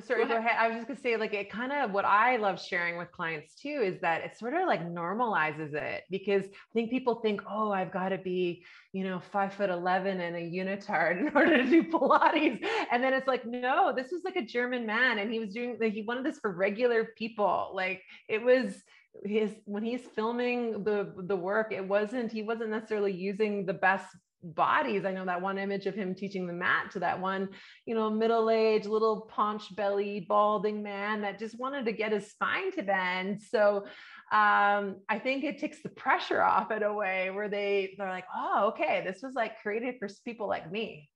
sorry, 0.00 0.24
go 0.26 0.34
ahead. 0.34 0.42
go 0.42 0.46
ahead. 0.46 0.56
I 0.58 0.68
was 0.68 0.76
just 0.76 0.88
gonna 0.88 1.00
say, 1.00 1.16
like, 1.16 1.34
it 1.34 1.50
kind 1.50 1.72
of 1.72 1.92
what 1.92 2.04
I 2.04 2.36
love 2.36 2.60
sharing 2.60 2.96
with 2.96 3.12
clients 3.12 3.54
too 3.54 3.82
is 3.84 4.00
that 4.00 4.22
it 4.22 4.38
sort 4.38 4.54
of 4.54 4.66
like 4.66 4.82
normalizes 4.86 5.74
it 5.74 6.04
because 6.10 6.44
I 6.44 6.72
think 6.72 6.90
people 6.90 7.16
think, 7.16 7.42
oh, 7.48 7.70
I've 7.70 7.92
got 7.92 8.10
to 8.10 8.18
be, 8.18 8.64
you 8.92 9.04
know, 9.04 9.20
five 9.20 9.52
foot 9.52 9.70
eleven 9.70 10.20
and 10.20 10.36
a 10.36 10.40
unitard 10.40 11.20
in 11.26 11.30
order 11.34 11.58
to 11.58 11.68
do 11.68 11.84
Pilates, 11.84 12.64
and 12.90 13.02
then 13.02 13.12
it's 13.12 13.28
like, 13.28 13.44
no, 13.44 13.92
this 13.94 14.10
was 14.10 14.22
like 14.24 14.36
a 14.36 14.44
German 14.44 14.86
man, 14.86 15.18
and 15.18 15.32
he 15.32 15.38
was 15.38 15.52
doing 15.52 15.76
like 15.80 15.92
he 15.92 16.02
wanted 16.02 16.24
this 16.24 16.38
for 16.38 16.52
regular 16.52 17.08
people. 17.16 17.72
Like 17.74 18.02
it 18.28 18.42
was 18.42 18.82
his 19.24 19.52
when 19.66 19.84
he's 19.84 20.02
filming 20.14 20.84
the 20.84 21.12
the 21.16 21.36
work, 21.36 21.72
it 21.72 21.86
wasn't 21.86 22.32
he 22.32 22.42
wasn't 22.42 22.70
necessarily 22.70 23.12
using 23.12 23.66
the 23.66 23.74
best 23.74 24.06
bodies. 24.42 25.04
I 25.04 25.12
know 25.12 25.24
that 25.24 25.40
one 25.40 25.58
image 25.58 25.86
of 25.86 25.94
him 25.94 26.14
teaching 26.14 26.46
the 26.46 26.52
mat 26.52 26.90
to 26.92 27.00
that 27.00 27.20
one, 27.20 27.48
you 27.86 27.94
know, 27.94 28.10
middle 28.10 28.50
aged, 28.50 28.86
little 28.86 29.22
paunch 29.22 29.74
belly, 29.76 30.26
balding 30.28 30.82
man 30.82 31.22
that 31.22 31.38
just 31.38 31.58
wanted 31.58 31.84
to 31.86 31.92
get 31.92 32.12
his 32.12 32.30
spine 32.30 32.72
to 32.72 32.82
bend. 32.82 33.40
So 33.42 33.86
um, 34.32 34.96
I 35.08 35.20
think 35.22 35.44
it 35.44 35.58
takes 35.58 35.82
the 35.82 35.88
pressure 35.90 36.42
off 36.42 36.70
in 36.70 36.82
a 36.82 36.92
way 36.92 37.30
where 37.30 37.48
they 37.48 37.94
they're 37.98 38.08
like, 38.08 38.26
oh, 38.34 38.72
okay, 38.72 39.02
this 39.06 39.22
was 39.22 39.34
like 39.34 39.60
created 39.60 39.96
for 39.98 40.08
people 40.24 40.48
like 40.48 40.70
me. 40.70 41.08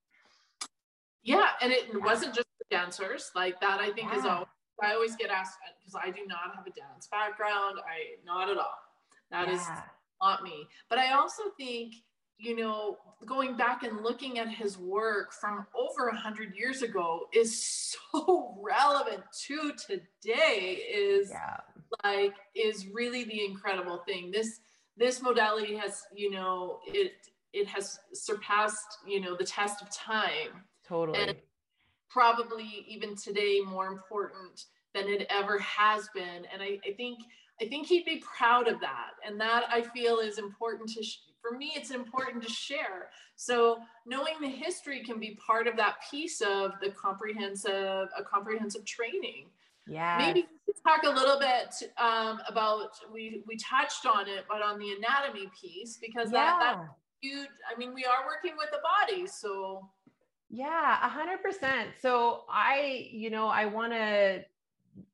Yeah, 1.23 1.49
and 1.61 1.73
it 1.73 1.87
yeah. 1.93 2.05
wasn't 2.05 2.35
just 2.35 2.49
the 2.59 2.77
dancers 2.77 3.31
like 3.35 3.61
that. 3.61 3.81
I 3.81 3.91
think 3.91 4.13
yeah. 4.13 4.19
is 4.19 4.25
always 4.25 4.49
I 4.83 4.93
always 4.93 5.17
get 5.17 5.31
asked 5.31 5.59
because 5.81 6.01
I 6.01 6.11
do 6.11 6.27
not 6.27 6.55
have 6.55 6.67
a 6.67 6.71
dance 6.71 7.09
background. 7.11 7.79
I 7.79 8.21
not 8.25 8.51
at 8.51 8.59
all. 8.59 8.79
That 9.31 9.49
yeah. 9.49 9.55
is 9.55 9.67
not 10.21 10.43
me. 10.43 10.69
But 10.89 10.99
I 10.99 11.13
also 11.13 11.45
think 11.59 11.95
you 12.39 12.57
know, 12.57 12.99
going 13.25 13.57
back 13.57 13.83
and 13.83 14.03
looking 14.03 14.39
at 14.39 14.49
his 14.49 14.79
work 14.79 15.33
from 15.33 15.67
over 15.75 16.09
a 16.09 16.17
hundred 16.17 16.55
years 16.55 16.83
ago 16.83 17.27
is 17.33 17.63
so 18.13 18.57
relevant 18.63 19.23
to 19.47 19.73
today 19.87 20.79
is 20.93 21.31
yeah. 21.31 21.57
like 22.05 22.35
is 22.55 22.87
really 22.93 23.25
the 23.25 23.45
incredible 23.45 24.03
thing. 24.07 24.31
This 24.31 24.61
this 24.97 25.23
modality 25.23 25.77
has, 25.77 26.03
you 26.15 26.31
know, 26.31 26.81
it 26.87 27.13
it 27.53 27.67
has 27.69 27.99
surpassed, 28.13 28.99
you 29.07 29.21
know, 29.21 29.35
the 29.37 29.45
test 29.45 29.81
of 29.81 29.91
time. 29.91 30.65
Totally. 30.87 31.19
And 31.19 31.37
probably 32.11 32.85
even 32.89 33.17
today 33.17 33.61
more 33.67 33.87
important 33.87 34.67
than 34.95 35.09
it 35.09 35.27
ever 35.31 35.59
has 35.59 36.09
been. 36.15 36.47
And 36.53 36.63
I, 36.63 36.79
I 36.87 36.93
think 36.97 37.19
I 37.61 37.67
think 37.67 37.87
he'd 37.87 38.05
be 38.05 38.23
proud 38.23 38.69
of 38.69 38.81
that. 38.81 39.13
And 39.27 39.41
that 39.41 39.65
I 39.71 39.83
feel 39.83 40.19
is 40.19 40.39
important 40.39 40.91
to 40.91 41.03
sh- 41.03 41.19
for 41.47 41.57
me, 41.57 41.73
it's 41.77 41.91
important 41.91 42.43
to 42.43 42.51
share. 42.51 43.11
So 43.37 43.79
knowing 44.07 44.35
the 44.41 44.49
history 44.49 45.03
can 45.03 45.19
be 45.21 45.39
part 45.47 45.67
of 45.67 45.77
that 45.77 45.97
piece 46.11 46.41
of 46.41 46.73
the 46.81 46.91
comprehensive, 46.91 48.09
a 48.17 48.23
comprehensive 48.25 48.85
training. 48.85 49.47
Yeah. 49.87 50.19
Maybe 50.19 50.47
talk 50.87 51.03
a 51.05 51.09
little 51.09 51.39
bit 51.39 51.91
um, 51.99 52.41
about 52.49 52.91
we 53.13 53.43
we 53.47 53.57
touched 53.57 54.07
on 54.07 54.29
it, 54.29 54.45
but 54.49 54.63
on 54.63 54.79
the 54.79 54.93
anatomy 54.93 55.51
piece 55.61 55.99
because 56.01 56.33
yeah. 56.33 56.59
that 56.59 56.77
that 56.79 56.89
huge. 57.21 57.49
I 57.73 57.79
mean, 57.79 57.95
we 57.95 58.05
are 58.05 58.27
working 58.27 58.57
with 58.57 58.71
the 58.71 58.79
body, 58.79 59.27
so. 59.27 59.89
Yeah, 60.49 61.05
a 61.05 61.09
hundred 61.09 61.43
percent. 61.43 61.91
So 62.01 62.45
I, 62.49 63.09
you 63.11 63.31
know, 63.31 63.49
I 63.49 63.67
want 63.67 63.93
to 63.93 64.45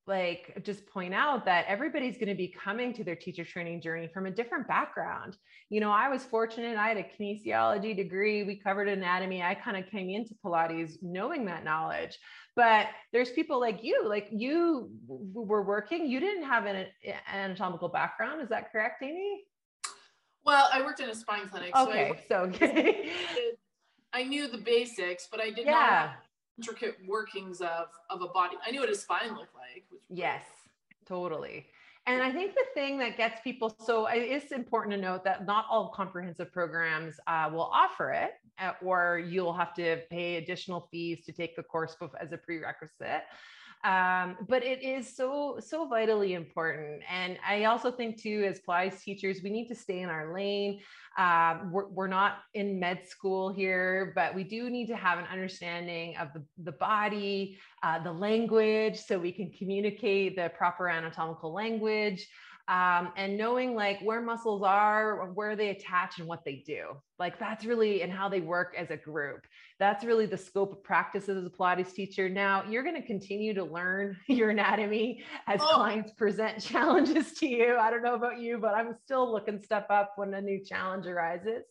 like 0.07 0.61
just 0.65 0.87
point 0.87 1.15
out 1.15 1.45
that 1.45 1.65
everybody's 1.69 2.17
going 2.17 2.29
to 2.29 2.35
be 2.35 2.49
coming 2.49 2.93
to 2.95 3.05
their 3.05 3.15
teacher 3.15 3.45
training 3.45 3.81
journey 3.81 4.09
from 4.13 4.27
a 4.27 4.31
different 4.31 4.67
background. 4.67 5.37
You 5.71 5.81
know, 5.81 5.91
I 5.91 6.09
was 6.09 6.25
fortunate, 6.25 6.77
I 6.77 6.89
had 6.89 6.97
a 6.97 7.05
kinesiology 7.05 7.97
degree, 7.97 8.43
we 8.43 8.57
covered 8.57 8.89
anatomy. 8.89 9.43
I 9.43 9.55
kind 9.55 9.77
of 9.77 9.89
came 9.91 10.11
into 10.11 10.35
Pilates 10.45 10.95
knowing 11.03 11.45
that 11.47 11.65
knowledge. 11.65 12.19
But 12.57 12.89
there's 13.13 13.31
people 13.31 13.61
like 13.61 13.83
you, 13.83 14.07
like 14.07 14.29
you 14.31 14.91
were 15.07 15.63
working, 15.63 16.07
you 16.07 16.21
didn't 16.21 16.45
have 16.45 16.67
an 16.67 16.87
anatomical 17.33 17.89
background. 17.89 18.43
Is 18.43 18.49
that 18.49 18.73
correct, 18.73 19.03
Amy? 19.03 19.45
Well, 20.45 20.69
I 20.73 20.83
worked 20.83 21.01
in 21.01 21.09
a 21.09 21.15
spine 21.15 21.49
clinic. 21.49 21.75
Okay, 21.77 22.13
so, 22.29 22.51
so 22.51 22.67
okay. 22.67 23.13
I 24.13 24.25
knew 24.25 24.49
the 24.49 24.59
basics, 24.59 25.29
but 25.31 25.41
I 25.41 25.51
did 25.51 25.65
yeah. 25.65 25.73
not 25.73 26.11
intricate 26.63 26.97
workings 27.07 27.61
of 27.61 27.89
of 28.11 28.23
a 28.23 28.29
body. 28.29 28.57
I 28.67 28.71
knew 28.71 28.81
what 28.81 28.91
a 28.91 28.95
spine 28.95 29.35
looked 29.35 29.55
like. 29.55 29.85
yes, 30.09 30.45
totally. 31.07 31.67
And 32.07 32.21
I 32.21 32.33
think 32.33 32.55
the 32.55 32.65
thing 32.75 32.99
that 32.99 33.17
gets 33.17 33.41
people 33.43 33.75
so 33.87 34.07
it's 34.11 34.51
important 34.51 34.93
to 34.95 35.01
note 35.01 35.23
that 35.25 35.47
not 35.47 35.67
all 35.71 35.89
comprehensive 35.89 36.53
programs 36.53 37.15
uh, 37.27 37.49
will 37.53 37.71
offer 37.73 38.11
it, 38.11 38.33
uh, 38.59 38.73
or 38.83 39.23
you'll 39.25 39.53
have 39.53 39.73
to 39.75 40.01
pay 40.11 40.37
additional 40.37 40.89
fees 40.91 41.25
to 41.27 41.33
take 41.33 41.55
the 41.55 41.63
course 41.63 41.97
as 42.21 42.33
a 42.33 42.37
prerequisite. 42.37 43.23
Um, 43.85 44.37
but 44.49 44.63
it 44.63 44.83
is 44.83 45.17
so, 45.17 45.59
so 45.59 45.87
vitally 45.89 46.35
important. 46.35 47.03
And 47.11 47.37
I 47.47 47.65
also 47.65 47.91
think 47.91 48.21
too, 48.21 48.47
as 48.49 48.61
Pilates 48.61 49.03
teachers, 49.03 49.43
we 49.43 49.51
need 49.51 49.67
to 49.69 49.75
stay 49.75 50.01
in 50.01 50.09
our 50.09 50.33
lane. 50.33 50.81
Um, 51.19 51.73
we're, 51.73 51.89
we're 51.89 52.07
not 52.07 52.39
in 52.55 52.79
med 52.79 53.07
school 53.09 53.53
here, 53.53 54.13
but 54.15 54.35
we 54.35 54.45
do 54.45 54.71
need 54.71 54.87
to 54.87 54.97
have 54.97 55.19
an 55.19 55.27
understanding 55.33 56.17
of 56.17 56.29
the, 56.33 56.43
the 56.63 56.73
body, 56.73 57.59
uh, 57.83 58.03
the 58.03 58.13
language, 58.13 58.99
so 58.99 59.19
we 59.19 59.33
can 59.33 59.51
communicate 59.51 60.37
the 60.37 60.51
proper 60.57 60.89
anatomical 60.89 61.53
language 61.53 62.29
um, 62.73 63.13
and 63.17 63.37
knowing 63.37 63.75
like 63.75 64.01
where 64.01 64.23
muscles 64.23 64.63
are, 64.63 65.31
where 65.35 65.57
they 65.57 65.69
attach, 65.69 66.19
and 66.19 66.27
what 66.27 66.43
they 66.43 66.63
do. 66.67 66.97
Like 67.19 67.39
that's 67.39 67.67
really 67.67 68.01
and 68.01 68.11
how 68.11 68.31
they 68.31 68.41
work 68.41 68.75
as 68.79 68.91
a 68.91 68.97
group. 68.97 69.47
That's 69.79 70.05
really 70.05 70.25
the 70.25 70.39
scope 70.39 70.73
of 70.73 70.83
practice 70.83 71.29
as 71.29 71.45
a 71.45 71.51
Pilates 71.51 71.93
teacher. 71.93 72.31
Now 72.31 72.65
you're 72.67 72.83
going 72.83 72.95
to 72.95 73.07
continue 73.07 73.53
to 73.53 73.65
learn 73.65 74.17
your 74.27 74.49
anatomy 74.51 75.23
as 75.47 75.61
oh. 75.63 75.75
clients 75.75 76.13
present 76.13 76.63
challenges 76.65 77.35
to 77.35 77.47
you. 77.47 77.77
I 77.77 77.91
don't 77.91 78.03
know 78.03 78.15
about 78.15 78.41
you, 78.41 78.57
but 78.57 78.75
I'm 78.75 78.95
still 79.05 79.31
looking 79.31 79.63
stuff 79.63 79.85
up 79.91 80.15
when 80.17 80.33
a 80.33 80.41
new 80.41 80.65
challenge 80.65 81.07
arises. 81.07 81.65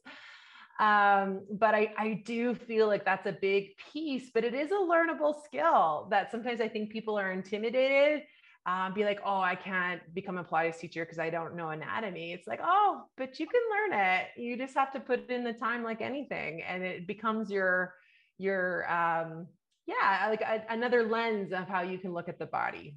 Um, 0.80 1.42
but 1.52 1.74
I, 1.74 1.94
I 1.98 2.22
do 2.26 2.54
feel 2.54 2.86
like 2.86 3.06
that's 3.06 3.26
a 3.26 3.38
big 3.42 3.76
piece, 3.92 4.30
but 4.32 4.44
it 4.44 4.54
is 4.54 4.70
a 4.70 4.76
learnable 4.76 5.44
skill 5.46 6.08
that 6.12 6.30
sometimes 6.30 6.62
I 6.62 6.68
think 6.68 6.92
people 6.92 7.18
are 7.18 7.32
intimidated 7.32 8.24
um, 8.66 8.94
be 8.94 9.04
like, 9.04 9.20
oh, 9.26 9.40
I 9.42 9.56
can't 9.56 10.02
become 10.14 10.38
a 10.38 10.44
Pilates 10.44 10.80
teacher 10.80 11.04
because 11.04 11.18
I 11.18 11.30
don't 11.30 11.56
know 11.56 11.70
anatomy. 11.70 12.32
It's 12.32 12.48
like, 12.48 12.60
oh, 12.64 13.06
but 13.18 13.40
you 13.40 13.48
can 13.48 13.62
learn 13.72 14.00
it. 14.00 14.28
You 14.38 14.56
just 14.56 14.76
have 14.76 14.92
to 14.94 15.00
put 15.00 15.30
in 15.30 15.44
the 15.44 15.54
time 15.54 15.84
like 15.84 16.02
anything, 16.02 16.62
and 16.62 16.84
it 16.84 17.08
becomes 17.08 17.50
your 17.50 17.96
your 18.38 18.92
um, 18.92 19.48
yeah, 19.88 20.28
like 20.30 20.42
a, 20.42 20.64
another 20.70 21.04
lens 21.04 21.52
of 21.54 21.68
how 21.68 21.82
you 21.82 21.98
can 21.98 22.14
look 22.14 22.30
at 22.30 22.38
the 22.38 22.46
body. 22.46 22.96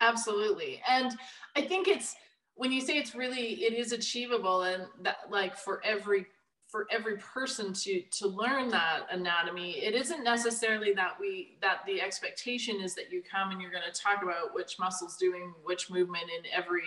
Absolutely, 0.00 0.82
and 0.88 1.12
I 1.54 1.62
think 1.62 1.86
it's 1.86 2.16
when 2.54 2.72
you 2.72 2.80
say 2.80 2.98
it's 2.98 3.14
really 3.14 3.62
it 3.64 3.74
is 3.74 3.92
achievable, 3.92 4.62
and 4.62 4.84
that 5.02 5.18
like 5.30 5.56
for 5.56 5.80
every 5.84 6.26
for 6.72 6.86
every 6.90 7.18
person 7.18 7.72
to 7.74 8.02
to 8.10 8.26
learn 8.26 8.70
that 8.70 9.02
anatomy 9.10 9.72
it 9.72 9.94
isn't 9.94 10.24
necessarily 10.24 10.94
that 10.94 11.12
we 11.20 11.58
that 11.60 11.80
the 11.86 12.00
expectation 12.00 12.80
is 12.80 12.94
that 12.94 13.12
you 13.12 13.22
come 13.30 13.50
and 13.50 13.60
you're 13.60 13.70
going 13.70 13.82
to 13.84 14.00
talk 14.00 14.22
about 14.22 14.54
which 14.54 14.78
muscles 14.78 15.18
doing 15.18 15.52
which 15.64 15.90
movement 15.90 16.24
in 16.36 16.50
every 16.50 16.82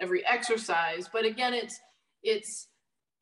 every 0.00 0.24
exercise. 0.26 1.08
But 1.12 1.24
again 1.24 1.54
it's 1.54 1.80
it's 2.22 2.68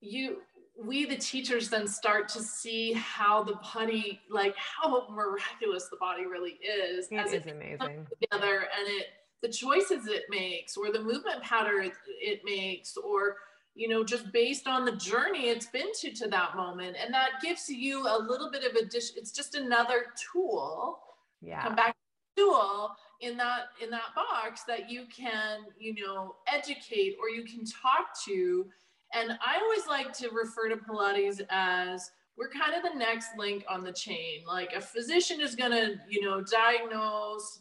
you 0.00 0.38
we 0.82 1.04
the 1.04 1.16
teachers 1.16 1.68
then 1.68 1.86
start 1.86 2.28
to 2.28 2.42
see 2.42 2.92
how 2.92 3.42
the 3.42 3.56
body 3.74 4.20
like 4.30 4.54
how 4.56 5.08
miraculous 5.10 5.88
the 5.88 5.96
body 5.96 6.26
really 6.26 6.58
is 6.62 7.08
it 7.10 7.16
as 7.16 7.32
is 7.32 7.46
it 7.46 7.52
amazing. 7.52 8.06
together 8.20 8.66
and 8.78 8.88
it 8.88 9.06
the 9.42 9.48
choices 9.48 10.06
it 10.06 10.24
makes 10.30 10.76
or 10.76 10.90
the 10.90 10.98
movement 10.98 11.42
pattern 11.42 11.92
it 12.20 12.40
makes 12.44 12.96
or 12.96 13.36
you 13.74 13.88
know, 13.88 14.04
just 14.04 14.32
based 14.32 14.66
on 14.66 14.84
the 14.84 14.92
journey 14.92 15.48
it's 15.48 15.66
been 15.66 15.92
to 16.00 16.12
to 16.12 16.28
that 16.28 16.56
moment. 16.56 16.96
And 17.02 17.12
that 17.12 17.40
gives 17.42 17.68
you 17.68 18.06
a 18.06 18.18
little 18.18 18.50
bit 18.50 18.64
of 18.64 18.76
a 18.76 18.84
dish. 18.84 19.10
It's 19.16 19.32
just 19.32 19.54
another 19.54 20.06
tool. 20.32 21.00
Yeah. 21.40 21.62
Come 21.62 21.74
back 21.74 21.96
tool 22.36 22.90
in 23.20 23.36
that 23.36 23.66
in 23.82 23.90
that 23.90 24.14
box 24.14 24.62
that 24.64 24.90
you 24.90 25.04
can, 25.14 25.60
you 25.78 25.94
know, 25.94 26.36
educate 26.52 27.16
or 27.20 27.28
you 27.28 27.44
can 27.44 27.64
talk 27.64 28.16
to. 28.26 28.66
And 29.12 29.32
I 29.32 29.58
always 29.60 29.86
like 29.86 30.12
to 30.18 30.30
refer 30.30 30.68
to 30.68 30.76
Pilates 30.76 31.40
as 31.50 32.10
we're 32.36 32.50
kind 32.50 32.74
of 32.74 32.82
the 32.82 32.98
next 32.98 33.28
link 33.38 33.64
on 33.68 33.84
the 33.84 33.92
chain. 33.92 34.42
Like 34.46 34.72
a 34.72 34.80
physician 34.80 35.40
is 35.40 35.54
going 35.54 35.70
to, 35.70 35.94
you 36.08 36.20
know, 36.20 36.42
diagnose, 36.42 37.60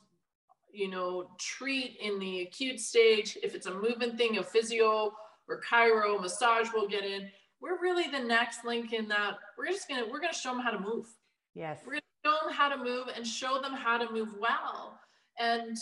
you 0.72 0.90
know, 0.90 1.30
treat 1.38 1.98
in 2.02 2.18
the 2.18 2.42
acute 2.42 2.80
stage. 2.80 3.38
If 3.44 3.54
it's 3.54 3.68
a 3.68 3.74
movement 3.74 4.18
thing, 4.18 4.40
a 4.40 4.44
physio 4.44 5.14
or 5.54 5.62
chiro, 5.62 6.20
massage 6.20 6.68
will 6.74 6.88
get 6.88 7.04
in. 7.04 7.30
We're 7.62 7.80
really 7.82 8.10
the 8.10 8.20
next 8.20 8.66
link 8.66 8.94
in 8.94 9.08
that. 9.10 9.38
We're 9.58 9.68
just 9.68 9.88
gonna 9.88 10.06
we're 10.10 10.20
gonna 10.20 10.34
show 10.34 10.52
them 10.52 10.62
how 10.62 10.72
to 10.72 10.80
move. 10.80 11.08
Yes. 11.54 11.80
We're 11.86 11.94
gonna 11.94 12.02
show 12.26 12.46
them 12.46 12.54
how 12.54 12.70
to 12.70 12.78
move 12.78 13.08
and 13.16 13.26
show 13.26 13.62
them 13.62 13.74
how 13.74 13.98
to 13.98 14.12
move 14.12 14.30
well 14.40 15.00
and 15.40 15.78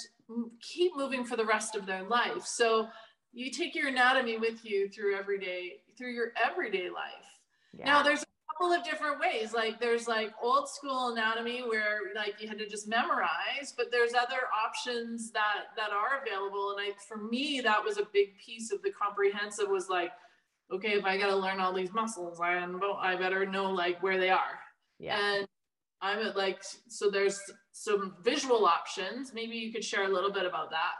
keep 0.61 0.95
moving 0.95 1.25
for 1.25 1.35
the 1.35 1.45
rest 1.45 1.75
of 1.75 1.85
their 1.85 2.03
life. 2.03 2.45
So 2.45 2.87
you 3.33 3.51
take 3.51 3.75
your 3.75 3.87
anatomy 3.87 4.37
with 4.37 4.63
you 4.63 4.89
through 4.89 5.17
everyday 5.17 5.81
through 5.97 6.11
your 6.11 6.31
everyday 6.43 6.89
life. 6.89 7.25
Yeah. 7.73 7.85
Now 7.85 8.03
there's 8.03 8.23
couple 8.61 8.75
of 8.75 8.83
different 8.83 9.19
ways. 9.19 9.53
Like 9.53 9.79
there's 9.79 10.07
like 10.07 10.31
old 10.41 10.69
school 10.69 11.09
anatomy 11.09 11.61
where 11.61 11.99
like 12.15 12.35
you 12.39 12.47
had 12.47 12.59
to 12.59 12.67
just 12.67 12.87
memorize, 12.87 13.73
but 13.75 13.91
there's 13.91 14.13
other 14.13 14.47
options 14.65 15.31
that 15.31 15.75
that 15.75 15.91
are 15.91 16.21
available. 16.21 16.71
And 16.71 16.79
I 16.79 16.91
for 17.07 17.17
me 17.17 17.61
that 17.61 17.83
was 17.83 17.97
a 17.97 18.07
big 18.13 18.37
piece 18.37 18.71
of 18.71 18.81
the 18.81 18.91
comprehensive 18.91 19.67
was 19.69 19.89
like, 19.89 20.11
okay, 20.71 20.91
if 20.91 21.05
I 21.05 21.17
got 21.17 21.27
to 21.27 21.35
learn 21.35 21.59
all 21.59 21.73
these 21.73 21.91
muscles, 21.91 22.39
I 22.39 22.63
I 23.01 23.15
better 23.15 23.45
know 23.45 23.71
like 23.71 24.01
where 24.03 24.19
they 24.19 24.29
are. 24.29 24.59
Yeah. 24.99 25.17
And 25.19 25.47
I'm 26.01 26.19
at 26.19 26.37
like 26.37 26.61
so 26.87 27.09
there's 27.09 27.39
some 27.71 28.15
visual 28.23 28.65
options. 28.65 29.33
Maybe 29.33 29.55
you 29.55 29.71
could 29.71 29.83
share 29.83 30.03
a 30.03 30.13
little 30.13 30.31
bit 30.31 30.45
about 30.45 30.69
that. 30.71 30.93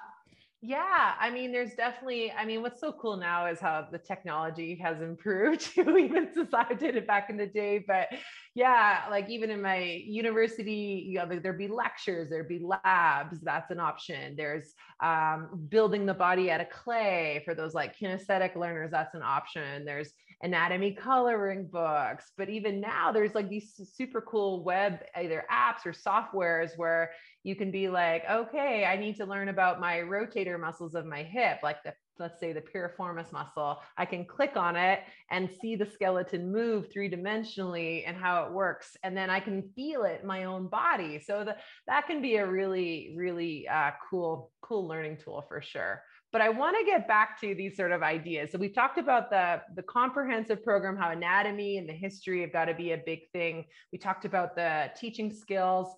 Yeah, 0.63 1.15
I 1.19 1.31
mean, 1.31 1.51
there's 1.51 1.73
definitely, 1.73 2.31
I 2.31 2.45
mean, 2.45 2.61
what's 2.61 2.79
so 2.79 2.93
cool 2.93 3.17
now 3.17 3.47
is 3.47 3.59
how 3.59 3.87
the 3.91 3.97
technology 3.97 4.75
has 4.75 5.01
improved 5.01 5.67
even 5.77 6.29
since 6.31 6.53
I 6.53 6.71
did 6.75 6.95
it 6.95 7.07
back 7.07 7.31
in 7.31 7.37
the 7.37 7.47
day. 7.47 7.83
But 7.85 8.09
yeah, 8.53 9.03
like 9.09 9.29
even 9.29 9.49
in 9.49 9.61
my 9.61 9.81
university, 10.05 11.05
you 11.07 11.19
know, 11.19 11.39
there'd 11.39 11.57
be 11.57 11.69
lectures, 11.69 12.29
there'd 12.29 12.49
be 12.49 12.59
labs. 12.59 13.39
That's 13.41 13.71
an 13.71 13.79
option. 13.79 14.35
There's 14.35 14.73
um, 15.01 15.67
building 15.69 16.05
the 16.05 16.13
body 16.13 16.51
out 16.51 16.59
of 16.59 16.69
clay 16.69 17.41
for 17.45 17.55
those 17.55 17.73
like 17.73 17.97
kinesthetic 17.97 18.57
learners. 18.57 18.91
That's 18.91 19.15
an 19.15 19.21
option. 19.23 19.85
There's 19.85 20.11
anatomy 20.43 20.91
coloring 20.91 21.67
books. 21.67 22.31
But 22.37 22.49
even 22.49 22.81
now, 22.81 23.11
there's 23.11 23.35
like 23.35 23.47
these 23.47 23.79
super 23.93 24.21
cool 24.21 24.63
web 24.63 24.99
either 25.15 25.45
apps 25.51 25.85
or 25.85 25.93
softwares 25.93 26.71
where 26.77 27.11
you 27.43 27.55
can 27.55 27.71
be 27.71 27.89
like, 27.89 28.23
okay, 28.29 28.85
I 28.85 28.97
need 28.97 29.15
to 29.17 29.25
learn 29.25 29.49
about 29.49 29.79
my 29.79 29.97
rotator 29.99 30.59
muscles 30.59 30.93
of 30.93 31.05
my 31.05 31.23
hip, 31.23 31.59
like 31.63 31.81
the 31.83 31.93
let's 32.21 32.39
say 32.39 32.53
the 32.53 32.61
piriformis 32.61 33.31
muscle. 33.31 33.79
I 33.97 34.05
can 34.05 34.23
click 34.23 34.55
on 34.55 34.75
it 34.75 35.01
and 35.29 35.49
see 35.61 35.75
the 35.75 35.85
skeleton 35.85 36.51
move 36.51 36.91
three 36.91 37.09
dimensionally 37.09 38.03
and 38.07 38.15
how 38.15 38.45
it 38.45 38.51
works, 38.53 38.95
and 39.03 39.15
then 39.17 39.29
I 39.29 39.39
can 39.39 39.63
feel 39.75 40.03
it 40.03 40.21
in 40.21 40.27
my 40.27 40.45
own 40.45 40.67
body. 40.67 41.19
So 41.19 41.43
the, 41.43 41.57
that 41.87 42.07
can 42.07 42.21
be 42.21 42.37
a 42.37 42.47
really, 42.47 43.13
really 43.17 43.67
uh, 43.67 43.91
cool, 44.09 44.51
cool 44.61 44.87
learning 44.87 45.17
tool 45.17 45.43
for 45.49 45.61
sure 45.61 46.03
but 46.31 46.41
I 46.41 46.49
want 46.49 46.77
to 46.79 46.85
get 46.85 47.07
back 47.07 47.39
to 47.41 47.53
these 47.53 47.75
sort 47.75 47.91
of 47.91 48.03
ideas. 48.03 48.51
So 48.51 48.57
we've 48.57 48.73
talked 48.73 48.97
about 48.97 49.29
the, 49.29 49.61
the 49.75 49.83
comprehensive 49.83 50.63
program, 50.63 50.95
how 50.95 51.11
anatomy 51.11 51.77
and 51.77 51.87
the 51.87 51.93
history 51.93 52.41
have 52.41 52.53
got 52.53 52.65
to 52.65 52.73
be 52.73 52.93
a 52.93 52.97
big 52.97 53.29
thing. 53.33 53.65
We 53.91 53.97
talked 53.97 54.25
about 54.25 54.55
the 54.55 54.91
teaching 54.97 55.31
skills. 55.31 55.93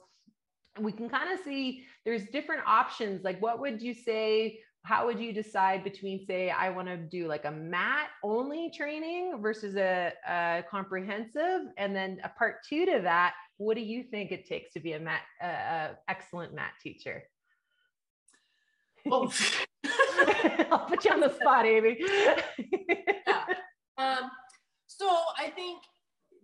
We 0.79 0.91
can 0.91 1.07
kind 1.07 1.31
of 1.31 1.45
see 1.45 1.85
there's 2.03 2.25
different 2.29 2.63
options. 2.65 3.23
Like 3.23 3.41
what 3.41 3.59
would 3.59 3.81
you 3.81 3.93
say? 3.93 4.59
How 4.83 5.05
would 5.05 5.19
you 5.19 5.31
decide 5.33 5.83
between 5.83 6.25
say, 6.25 6.49
I 6.49 6.69
want 6.69 6.89
to 6.89 6.97
do 6.97 7.27
like 7.27 7.45
a 7.45 7.51
mat 7.51 8.09
only 8.21 8.69
training 8.75 9.39
versus 9.41 9.75
a, 9.75 10.11
a 10.27 10.63
comprehensive? 10.69 11.61
And 11.77 11.95
then 11.95 12.19
a 12.23 12.29
part 12.29 12.57
two 12.67 12.85
to 12.85 12.99
that, 13.03 13.33
what 13.57 13.75
do 13.75 13.81
you 13.81 14.03
think 14.03 14.31
it 14.31 14.45
takes 14.45 14.73
to 14.73 14.81
be 14.81 14.93
a 14.93 14.99
mat, 14.99 15.21
uh, 15.41 15.95
excellent 16.09 16.53
mat 16.53 16.71
teacher? 16.81 17.23
well 19.05 19.33
I'll 20.71 20.85
put 20.85 21.03
you 21.05 21.11
on 21.11 21.19
the 21.19 21.33
spot, 21.33 21.65
Amy. 21.65 21.97
yeah. 22.57 23.45
Um, 23.97 24.31
so 24.87 25.05
I 25.37 25.49
think 25.49 25.83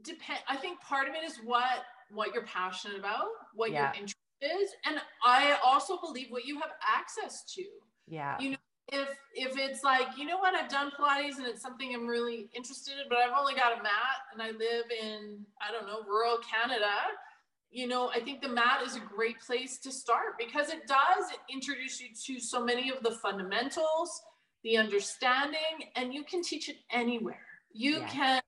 depend. 0.04 0.40
I 0.48 0.56
think 0.56 0.80
part 0.82 1.08
of 1.08 1.16
it 1.16 1.24
is 1.24 1.38
what 1.44 1.86
what 2.12 2.34
you're 2.34 2.44
passionate 2.44 3.00
about, 3.00 3.28
what 3.54 3.72
yeah. 3.72 3.94
your 3.94 3.94
interest 3.94 4.16
is, 4.42 4.70
and 4.86 4.98
I 5.24 5.58
also 5.64 5.98
believe 5.98 6.28
what 6.30 6.46
you 6.46 6.60
have 6.60 6.72
access 6.86 7.44
to. 7.56 7.64
Yeah. 8.10 8.38
You 8.40 8.52
know, 8.52 8.58
if 8.92 9.10
if 9.36 9.58
it's 9.58 9.84
like 9.84 10.08
you 10.18 10.26
know 10.26 10.38
what 10.38 10.56
I've 10.56 10.70
done 10.70 10.92
Pilates 11.00 11.38
and 11.38 11.46
it's 11.46 11.62
something 11.62 11.94
I'm 11.94 12.08
really 12.08 12.50
interested 12.56 12.94
in, 12.94 13.08
but 13.08 13.20
I've 13.20 13.38
only 13.38 13.54
got 13.54 13.80
a 13.80 13.84
mat 13.84 14.20
and 14.34 14.42
I 14.42 14.52
live 14.52 14.86
in 14.92 15.46
I 15.62 15.72
don't 15.72 15.88
know 15.88 16.02
rural 16.08 16.40
Canada 16.40 16.90
you 17.72 17.88
know, 17.88 18.10
I 18.10 18.20
think 18.20 18.42
the 18.42 18.50
mat 18.50 18.82
is 18.84 18.96
a 18.96 19.00
great 19.00 19.40
place 19.42 19.78
to 19.80 19.92
start 19.92 20.38
because 20.40 20.70
it 20.70 20.88
does 20.88 21.26
introduce 21.52 22.02
you 22.02 22.08
to 22.26 22.40
so 22.40 22.64
many 22.64 22.90
of 22.90 23.04
the 23.04 23.12
fundamentals, 23.12 24.22
the 24.64 24.78
understanding, 24.78 25.90
and 25.96 26.14
you 26.14 26.24
can 26.24 26.42
teach 26.42 26.68
it 26.68 26.78
anywhere. 26.92 27.46
You 27.72 28.00
yeah. 28.00 28.08
can 28.08 28.42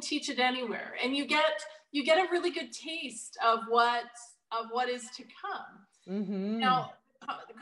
teach 0.00 0.28
it 0.28 0.38
anywhere, 0.38 0.94
and 1.02 1.16
you 1.16 1.26
get 1.26 1.50
you 1.90 2.04
get 2.04 2.18
a 2.18 2.30
really 2.30 2.52
good 2.52 2.72
taste 2.72 3.36
of 3.44 3.60
what 3.68 4.04
of 4.52 4.66
what 4.70 4.88
is 4.88 5.02
to 5.16 5.24
come. 5.24 6.18
Mm-hmm. 6.22 6.58
Now, 6.60 6.92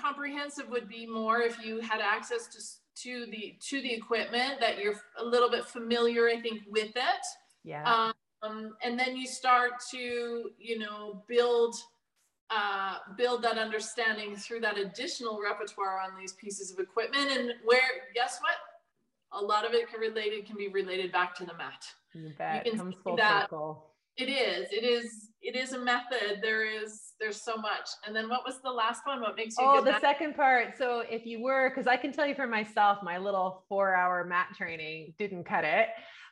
comprehensive 0.01 0.69
would 0.69 0.89
be 0.89 1.07
more 1.07 1.41
if 1.41 1.63
you 1.65 1.81
had 1.81 2.01
access 2.01 2.47
to 2.49 3.03
to 3.03 3.27
the 3.31 3.57
to 3.61 3.81
the 3.81 3.93
equipment 3.93 4.61
that 4.61 4.79
you're 4.79 4.95
a 5.19 5.25
little 5.25 5.51
bit 5.51 5.65
familiar, 5.65 6.29
I 6.29 6.41
think, 6.41 6.63
with 6.69 6.91
it. 6.97 7.27
Yeah. 7.65 8.13
Um, 8.43 8.75
and 8.83 8.99
then 8.99 9.17
you 9.17 9.27
start 9.27 9.73
to 9.91 10.51
you 10.59 10.79
know 10.79 11.25
build 11.29 11.75
uh, 12.51 12.97
build 13.17 13.43
that 13.43 13.59
understanding 13.59 14.37
through 14.37 14.61
that 14.61 14.79
additional 14.79 15.41
repertoire 15.43 16.01
on 16.01 16.19
these 16.19 16.33
pieces 16.33 16.73
of 16.73 16.79
equipment 16.79 17.31
and 17.31 17.53
where 17.65 17.81
guess 18.15 18.39
what 18.41 19.41
a 19.41 19.45
lot 19.45 19.67
of 19.67 19.75
it 19.75 19.91
can 19.91 20.01
related 20.01 20.47
can 20.47 20.57
be 20.57 20.69
related 20.69 21.13
back 21.13 21.35
to 21.35 21.45
the 21.45 21.53
mat 21.55 21.85
you 22.15 22.33
bet 22.39 22.65
you 22.65 22.73
can 22.73 22.81
comes 22.81 22.97
full 23.05 23.17
that. 23.17 23.43
circle 23.43 23.91
it 24.17 24.31
is 24.31 24.67
it 24.73 24.85
is 24.85 25.28
it 25.41 25.57
is 25.57 25.73
a 25.73 25.79
method. 25.79 26.41
There 26.43 26.65
is 26.65 27.13
there's 27.21 27.43
so 27.43 27.57
much. 27.57 27.89
And 28.07 28.15
then 28.15 28.29
what 28.29 28.43
was 28.45 28.61
the 28.63 28.71
last 28.71 29.03
one? 29.05 29.21
What 29.21 29.37
makes 29.37 29.57
you 29.59 29.65
oh 29.65 29.83
the 29.83 29.99
second 30.01 30.35
part. 30.35 30.77
So 30.77 31.05
if 31.09 31.27
you 31.27 31.43
were 31.43 31.71
because 31.71 31.87
i 31.87 31.97
can 31.97 32.13
tell 32.13 32.27
you 32.27 32.35
for 32.35 32.47
myself 32.47 32.99
my 33.03 33.19
little 33.19 33.65
four 33.69 33.95
hour 33.95 34.25
mat 34.25 34.49
training 34.57 35.15
didn't 35.19 35.45
cut 35.45 35.65
it. 35.65 35.89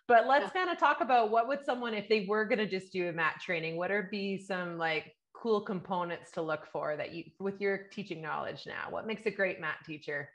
But 0.09 0.27
let's 0.27 0.53
yeah. 0.55 0.65
kind 0.65 0.71
of 0.71 0.79
talk 0.79 1.01
about 1.01 1.31
what 1.31 1.49
would 1.49 1.65
someone 1.65 1.95
if 1.95 2.09
they 2.09 2.27
were 2.29 2.45
going 2.45 2.59
to 2.59 2.69
just 2.69 2.93
do 2.93 3.09
a 3.09 3.13
mat 3.13 3.35
training 3.45 3.77
what 3.77 3.91
would 3.91 4.11
be 4.11 4.39
some 4.39 4.79
like 4.79 5.13
cool 5.33 5.61
components 5.61 6.31
to 6.33 6.43
look 6.43 6.67
for 6.73 6.97
that 6.97 7.13
you 7.13 7.25
with 7.39 7.61
your 7.61 7.87
teaching 7.93 8.21
knowledge 8.21 8.65
now? 8.67 8.87
What 8.91 9.07
makes 9.07 9.27
a 9.27 9.31
great 9.31 9.61
mat 9.61 9.77
teacher? 9.85 10.29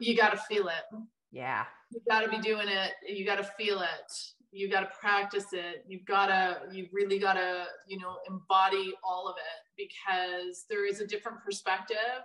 You 0.00 0.16
got 0.16 0.30
to 0.30 0.38
feel 0.38 0.68
it. 0.68 0.98
Yeah. 1.30 1.64
You 1.90 2.00
got 2.08 2.22
to 2.22 2.28
be 2.30 2.38
doing 2.38 2.68
it. 2.68 2.92
You 3.06 3.26
got 3.26 3.36
to 3.36 3.44
feel 3.44 3.80
it 3.80 4.12
you 4.52 4.70
got 4.70 4.80
to 4.80 4.88
practice 4.98 5.46
it. 5.52 5.84
You've 5.86 6.04
got 6.04 6.26
to 6.26 6.58
you 6.72 6.88
really 6.92 7.18
got 7.18 7.34
to 7.34 7.64
you 7.86 7.98
know 7.98 8.16
embody 8.28 8.92
all 9.04 9.28
of 9.28 9.36
it 9.36 9.88
because 9.88 10.64
there 10.68 10.86
is 10.86 11.00
a 11.00 11.06
different 11.06 11.38
perspective 11.44 12.24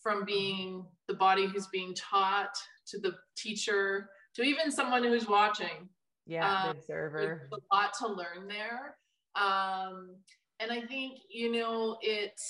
from 0.00 0.24
being 0.24 0.86
the 1.08 1.14
body 1.14 1.46
who's 1.46 1.66
being 1.68 1.94
taught 1.94 2.54
to 2.88 2.98
the 2.98 3.14
teacher 3.36 4.10
to 4.34 4.42
even 4.42 4.70
someone 4.70 5.02
who's 5.02 5.28
watching. 5.28 5.88
Yeah 6.26 6.64
um, 6.64 6.72
the 6.72 6.78
observer 6.78 7.48
a 7.52 7.74
lot 7.74 7.94
to 8.00 8.08
learn 8.08 8.48
there. 8.48 8.96
Um, 9.34 10.16
and 10.60 10.70
i 10.70 10.80
think 10.80 11.18
you 11.30 11.50
know 11.50 11.98
it, 12.00 12.40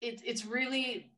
it 0.00 0.20
it's 0.24 0.44
really 0.44 1.10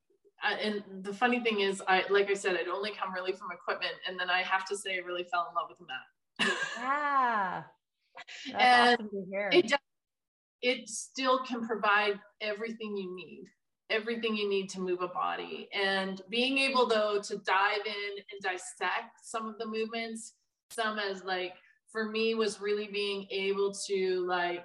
uh, 0.44 0.56
and 0.56 0.82
the 1.04 1.12
funny 1.12 1.40
thing 1.40 1.60
is 1.60 1.82
i 1.88 2.04
like 2.10 2.30
i 2.30 2.34
said 2.34 2.56
i'd 2.56 2.68
only 2.68 2.92
come 2.92 3.12
really 3.12 3.32
from 3.32 3.48
equipment 3.52 3.94
and 4.08 4.18
then 4.18 4.30
i 4.30 4.42
have 4.42 4.64
to 4.64 4.76
say 4.76 4.94
i 4.94 5.06
really 5.06 5.24
fell 5.24 5.46
in 5.48 5.54
love 5.54 5.66
with 5.68 5.78
the 5.78 5.86
mat 5.86 5.96
yeah. 6.40 7.62
and 8.58 9.00
awesome 9.00 9.10
it, 9.52 9.72
it 10.62 10.88
still 10.88 11.40
can 11.44 11.66
provide 11.66 12.18
everything 12.40 12.96
you 12.96 13.14
need 13.14 13.44
everything 13.90 14.34
you 14.34 14.48
need 14.48 14.68
to 14.70 14.80
move 14.80 15.02
a 15.02 15.08
body 15.08 15.68
and 15.74 16.22
being 16.30 16.58
able 16.58 16.86
though 16.86 17.20
to 17.20 17.36
dive 17.38 17.84
in 17.84 18.22
and 18.32 18.40
dissect 18.42 19.18
some 19.22 19.46
of 19.46 19.58
the 19.58 19.66
movements 19.66 20.34
some 20.70 20.98
as 20.98 21.22
like 21.24 21.52
for 21.90 22.08
me 22.08 22.34
was 22.34 22.60
really 22.60 22.86
being 22.86 23.26
able 23.30 23.72
to 23.72 24.24
like 24.26 24.64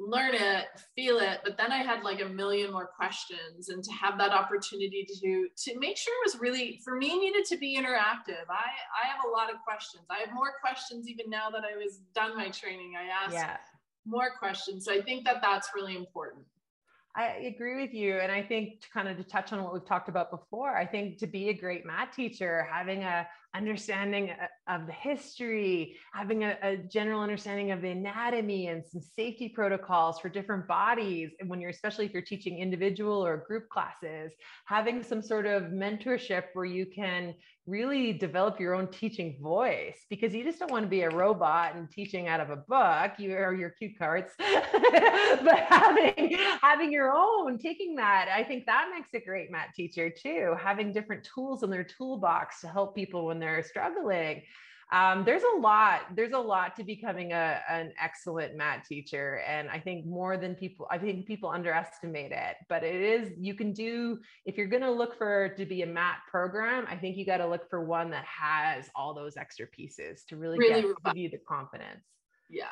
learn 0.00 0.34
it, 0.34 0.66
feel 0.96 1.18
it, 1.18 1.40
but 1.44 1.58
then 1.58 1.70
I 1.70 1.78
had 1.78 2.02
like 2.02 2.22
a 2.22 2.28
million 2.28 2.72
more 2.72 2.86
questions 2.86 3.68
and 3.68 3.84
to 3.84 3.92
have 3.92 4.16
that 4.18 4.30
opportunity 4.30 5.06
to 5.20 5.48
to 5.64 5.78
make 5.78 5.96
sure 5.98 6.14
it 6.14 6.32
was 6.32 6.40
really 6.40 6.80
for 6.82 6.96
me 6.96 7.18
needed 7.18 7.44
to 7.46 7.58
be 7.58 7.76
interactive. 7.76 8.48
I 8.48 8.70
I 8.96 9.06
have 9.06 9.24
a 9.26 9.30
lot 9.30 9.52
of 9.52 9.56
questions. 9.62 10.04
I 10.10 10.20
have 10.24 10.34
more 10.34 10.52
questions 10.60 11.06
even 11.08 11.28
now 11.28 11.50
that 11.50 11.62
I 11.64 11.76
was 11.76 12.00
done 12.14 12.36
my 12.36 12.48
training. 12.48 12.94
I 12.98 13.24
asked 13.24 13.34
yeah. 13.34 13.58
more 14.06 14.30
questions. 14.38 14.86
So 14.86 14.94
I 14.94 15.02
think 15.02 15.24
that 15.26 15.42
that's 15.42 15.68
really 15.74 15.96
important. 15.96 16.46
I 17.16 17.52
agree 17.54 17.80
with 17.82 17.92
you. 17.92 18.18
And 18.18 18.30
I 18.30 18.42
think 18.42 18.82
to 18.82 18.88
kind 18.90 19.08
of 19.08 19.16
to 19.16 19.24
touch 19.24 19.52
on 19.52 19.62
what 19.62 19.72
we've 19.72 19.86
talked 19.86 20.08
about 20.08 20.30
before, 20.30 20.76
I 20.76 20.86
think 20.86 21.18
to 21.18 21.26
be 21.26 21.48
a 21.48 21.52
great 21.52 21.84
mat 21.84 22.12
teacher, 22.12 22.66
having 22.70 23.02
a 23.02 23.26
understanding 23.54 24.30
uh, 24.30 24.72
of 24.72 24.86
the 24.86 24.92
history, 24.92 25.96
having 26.12 26.44
a, 26.44 26.56
a, 26.62 26.76
general 26.76 27.20
understanding 27.20 27.72
of 27.72 27.82
the 27.82 27.88
anatomy 27.88 28.68
and 28.68 28.84
some 28.86 29.00
safety 29.00 29.48
protocols 29.48 30.20
for 30.20 30.28
different 30.28 30.66
bodies. 30.68 31.30
And 31.40 31.48
when 31.50 31.60
you're, 31.60 31.70
especially 31.70 32.06
if 32.06 32.12
you're 32.12 32.22
teaching 32.22 32.58
individual 32.58 33.24
or 33.24 33.38
group 33.38 33.68
classes, 33.68 34.32
having 34.66 35.02
some 35.02 35.22
sort 35.22 35.46
of 35.46 35.64
mentorship 35.64 36.44
where 36.54 36.64
you 36.64 36.86
can 36.86 37.34
really 37.66 38.12
develop 38.12 38.58
your 38.58 38.74
own 38.74 38.88
teaching 38.88 39.38
voice 39.40 40.06
because 40.08 40.34
you 40.34 40.42
just 40.42 40.58
don't 40.58 40.72
want 40.72 40.84
to 40.84 40.88
be 40.88 41.02
a 41.02 41.10
robot 41.10 41.76
and 41.76 41.90
teaching 41.90 42.26
out 42.26 42.40
of 42.40 42.50
a 42.50 42.56
book 42.56 43.12
you 43.18 43.34
or 43.34 43.54
your 43.54 43.70
cue 43.70 43.92
cards 43.98 44.32
but 44.38 45.58
having 45.68 46.36
having 46.62 46.90
your 46.90 47.12
own 47.14 47.58
taking 47.58 47.94
that 47.94 48.28
i 48.34 48.42
think 48.42 48.64
that 48.64 48.88
makes 48.92 49.10
a 49.14 49.20
great 49.24 49.50
mat 49.52 49.68
teacher 49.74 50.10
too 50.10 50.54
having 50.60 50.92
different 50.92 51.22
tools 51.22 51.62
in 51.62 51.70
their 51.70 51.84
toolbox 51.84 52.60
to 52.60 52.68
help 52.68 52.94
people 52.94 53.26
when 53.26 53.38
they're 53.40 53.62
struggling. 53.62 54.42
Um, 54.92 55.24
there's 55.24 55.42
a 55.54 55.60
lot 55.60 56.00
there's 56.16 56.32
a 56.32 56.38
lot 56.38 56.74
to 56.76 56.84
becoming 56.84 57.32
a, 57.32 57.60
an 57.68 57.92
excellent 58.02 58.56
mat 58.56 58.84
teacher. 58.88 59.40
And 59.46 59.68
i 59.70 59.78
think 59.78 60.04
more 60.04 60.36
than 60.36 60.54
people 60.54 60.88
i 60.90 60.98
think 60.98 61.26
people 61.26 61.48
underestimate 61.48 62.32
it 62.32 62.56
but 62.68 62.82
it 62.82 63.00
is 63.00 63.30
you 63.38 63.54
can 63.54 63.72
do 63.72 64.18
if 64.46 64.56
you're 64.56 64.66
going 64.66 64.82
to 64.82 64.90
look 64.90 65.16
for 65.16 65.50
to 65.56 65.64
be 65.64 65.82
a 65.82 65.86
mat 65.86 66.18
program 66.28 66.86
i 66.88 66.96
think 66.96 67.16
you 67.16 67.24
got 67.24 67.36
to 67.36 67.46
look 67.46 67.68
for 67.70 67.84
one 67.84 68.10
that 68.10 68.24
has 68.24 68.90
all 68.96 69.14
those 69.14 69.36
extra 69.36 69.66
pieces 69.68 70.24
to 70.28 70.36
really, 70.36 70.58
really 70.58 70.82
get, 70.82 70.94
give 71.06 71.16
you 71.16 71.30
the 71.30 71.38
confidence. 71.38 72.04
Yeah. 72.48 72.64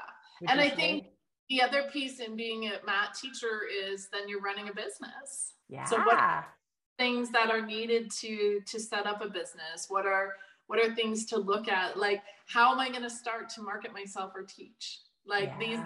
And 0.48 0.60
i 0.60 0.68
think 0.68 1.06
the 1.48 1.62
other 1.62 1.84
piece 1.92 2.18
in 2.18 2.36
being 2.36 2.66
a 2.66 2.84
mat 2.84 3.14
teacher 3.20 3.60
is 3.70 4.08
then 4.12 4.28
you're 4.28 4.42
running 4.42 4.68
a 4.68 4.74
business. 4.74 5.54
Yeah 5.68 5.84
so 5.84 5.98
what 5.98 6.44
things 6.98 7.30
that 7.30 7.50
are 7.50 7.64
needed 7.64 8.10
to 8.10 8.60
to 8.66 8.80
set 8.80 9.06
up 9.06 9.22
a 9.22 9.28
business 9.28 9.86
what 9.88 10.04
are 10.04 10.32
what 10.68 10.78
are 10.78 10.94
things 10.94 11.26
to 11.26 11.38
look 11.38 11.68
at? 11.68 11.98
Like 11.98 12.22
how 12.46 12.72
am 12.72 12.78
i 12.78 12.88
going 12.88 13.02
to 13.02 13.10
start 13.10 13.48
to 13.50 13.62
market 13.62 13.92
myself 13.92 14.32
or 14.34 14.42
teach? 14.42 15.00
Like 15.26 15.52
yeah. 15.58 15.58
these 15.58 15.78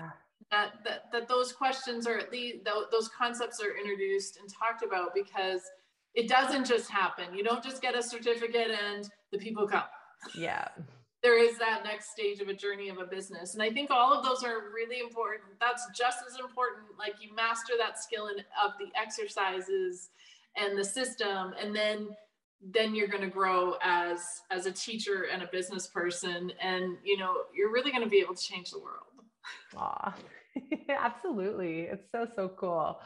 that, 0.50 0.72
that 0.84 1.12
that 1.12 1.28
those 1.28 1.52
questions 1.52 2.06
are 2.06 2.18
at 2.18 2.30
least 2.30 2.58
those 2.64 3.08
concepts 3.08 3.60
are 3.60 3.76
introduced 3.76 4.38
and 4.38 4.48
talked 4.52 4.84
about 4.84 5.14
because 5.14 5.62
it 6.14 6.28
doesn't 6.28 6.66
just 6.66 6.90
happen. 6.90 7.34
You 7.34 7.42
don't 7.42 7.64
just 7.64 7.80
get 7.80 7.96
a 7.96 8.02
certificate 8.02 8.70
and 8.70 9.08
the 9.30 9.38
people 9.38 9.66
come. 9.66 9.84
Yeah. 10.34 10.68
There 11.22 11.42
is 11.42 11.56
that 11.58 11.84
next 11.84 12.10
stage 12.10 12.40
of 12.40 12.48
a 12.48 12.54
journey 12.54 12.88
of 12.88 12.98
a 12.98 13.06
business. 13.06 13.54
And 13.54 13.62
i 13.62 13.70
think 13.70 13.90
all 13.90 14.12
of 14.12 14.24
those 14.24 14.44
are 14.44 14.70
really 14.74 15.00
important. 15.00 15.50
That's 15.60 15.86
just 15.96 16.18
as 16.28 16.38
important. 16.38 16.84
Like 16.98 17.14
you 17.20 17.34
master 17.34 17.74
that 17.78 17.98
skill 17.98 18.26
in, 18.26 18.38
of 18.62 18.72
the 18.78 18.88
exercises 19.00 20.10
and 20.56 20.76
the 20.76 20.84
system 20.84 21.54
and 21.60 21.74
then 21.74 22.08
then 22.70 22.94
you're 22.94 23.08
going 23.08 23.22
to 23.22 23.30
grow 23.30 23.74
as 23.82 24.20
as 24.50 24.66
a 24.66 24.72
teacher 24.72 25.26
and 25.32 25.42
a 25.42 25.48
business 25.50 25.86
person 25.86 26.52
and 26.60 26.96
you 27.02 27.16
know 27.16 27.34
you're 27.54 27.72
really 27.72 27.90
going 27.90 28.04
to 28.04 28.10
be 28.10 28.20
able 28.20 28.34
to 28.34 28.42
change 28.42 28.70
the 28.70 28.78
world. 28.78 29.06
Aw, 29.76 30.14
absolutely. 30.88 31.82
It's 31.82 32.10
so 32.12 32.26
so 32.36 32.48
cool 32.48 33.00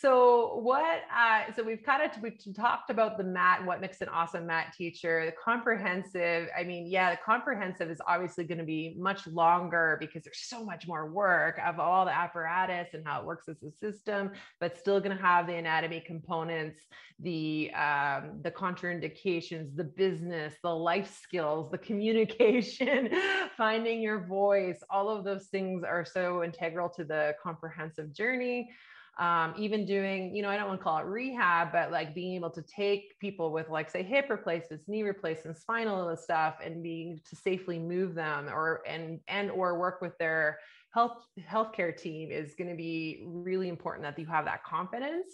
so 0.00 0.60
what? 0.62 1.02
Uh, 1.14 1.52
so 1.56 1.64
we've 1.64 1.82
kind 1.82 2.02
of 2.02 2.22
we've 2.22 2.38
talked 2.54 2.90
about 2.90 3.18
the 3.18 3.24
mat, 3.24 3.64
what 3.64 3.80
makes 3.80 4.00
an 4.00 4.08
awesome 4.08 4.46
mat 4.46 4.72
teacher. 4.76 5.24
The 5.26 5.32
comprehensive. 5.32 6.48
I 6.56 6.62
mean, 6.62 6.86
yeah, 6.86 7.10
the 7.10 7.18
comprehensive 7.24 7.90
is 7.90 8.00
obviously 8.06 8.44
going 8.44 8.58
to 8.58 8.64
be 8.64 8.94
much 8.96 9.26
longer 9.26 9.96
because 9.98 10.22
there's 10.22 10.38
so 10.38 10.64
much 10.64 10.86
more 10.86 11.10
work 11.10 11.58
of 11.66 11.80
all 11.80 12.04
the 12.04 12.14
apparatus 12.14 12.94
and 12.94 13.04
how 13.04 13.20
it 13.20 13.26
works 13.26 13.48
as 13.48 13.56
a 13.64 13.72
system, 13.72 14.30
but 14.60 14.78
still 14.78 15.00
going 15.00 15.16
to 15.16 15.22
have 15.22 15.48
the 15.48 15.54
anatomy 15.54 16.00
components, 16.06 16.82
the 17.18 17.72
um, 17.74 18.38
the 18.42 18.52
contraindications, 18.52 19.74
the 19.74 19.84
business, 19.84 20.54
the 20.62 20.74
life 20.74 21.18
skills, 21.20 21.72
the 21.72 21.78
communication, 21.78 23.10
finding 23.56 24.00
your 24.00 24.26
voice. 24.26 24.78
All 24.90 25.08
of 25.08 25.24
those 25.24 25.46
things 25.46 25.82
are 25.82 26.04
so 26.04 26.44
integral 26.44 26.88
to 26.90 27.02
the 27.02 27.34
comprehensive 27.42 28.12
journey 28.12 28.70
um, 29.18 29.52
even 29.58 29.84
doing, 29.84 30.34
you 30.34 30.42
know, 30.42 30.48
I 30.48 30.56
don't 30.56 30.68
want 30.68 30.78
to 30.78 30.84
call 30.84 30.98
it 30.98 31.06
rehab, 31.06 31.72
but 31.72 31.90
like 31.90 32.14
being 32.14 32.34
able 32.34 32.50
to 32.50 32.62
take 32.62 33.18
people 33.18 33.52
with 33.52 33.68
like 33.68 33.90
say 33.90 34.02
hip 34.02 34.26
replacements, 34.30 34.86
knee 34.86 35.02
replacements, 35.02 35.60
spinal 35.60 36.08
and 36.08 36.18
stuff, 36.18 36.56
and 36.64 36.82
being 36.82 37.20
to 37.28 37.34
safely 37.34 37.80
move 37.80 38.14
them 38.14 38.48
or 38.48 38.82
and 38.86 39.18
and 39.26 39.50
or 39.50 39.76
work 39.76 40.00
with 40.00 40.16
their 40.18 40.58
health 40.94 41.26
healthcare 41.40 41.96
team 41.96 42.30
is 42.30 42.54
going 42.54 42.70
to 42.70 42.76
be 42.76 43.24
really 43.26 43.68
important 43.68 44.04
that 44.04 44.16
you 44.18 44.26
have 44.26 44.44
that 44.44 44.62
confidence. 44.62 45.26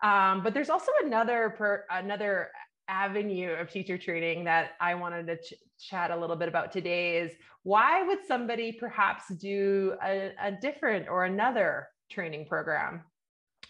Um, 0.00 0.44
but 0.44 0.54
there's 0.54 0.70
also 0.70 0.92
another 1.04 1.54
per, 1.58 1.84
another 1.90 2.50
avenue 2.86 3.50
of 3.50 3.68
teacher 3.68 3.98
training 3.98 4.44
that 4.44 4.70
I 4.80 4.94
wanted 4.94 5.26
to 5.26 5.36
ch- 5.36 5.54
chat 5.78 6.12
a 6.12 6.16
little 6.16 6.36
bit 6.36 6.48
about 6.48 6.72
today 6.72 7.18
is 7.18 7.32
why 7.64 8.02
would 8.04 8.20
somebody 8.26 8.72
perhaps 8.72 9.24
do 9.40 9.94
a, 10.02 10.32
a 10.40 10.52
different 10.52 11.08
or 11.08 11.24
another 11.24 11.88
training 12.10 12.46
program 12.46 13.02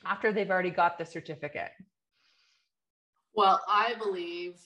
after 0.05 0.33
they've 0.33 0.51
already 0.51 0.71
got 0.71 0.99
the 0.99 1.05
certificate? 1.05 1.73
Well, 3.35 3.61
I 3.69 3.95
believe 3.95 4.57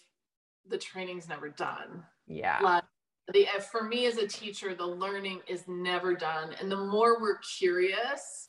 the 0.69 0.79
training's 0.79 1.29
never 1.29 1.49
done. 1.49 2.05
Yeah. 2.27 2.59
Like 2.63 2.85
the 3.33 3.47
uh, 3.49 3.61
for 3.61 3.85
me 3.85 4.07
as 4.07 4.17
a 4.17 4.27
teacher, 4.27 4.75
the 4.75 4.87
learning 4.87 5.41
is 5.47 5.65
never 5.69 6.15
done. 6.15 6.55
And 6.61 6.71
the 6.71 6.77
more 6.77 7.21
we're 7.21 7.39
curious, 7.59 8.49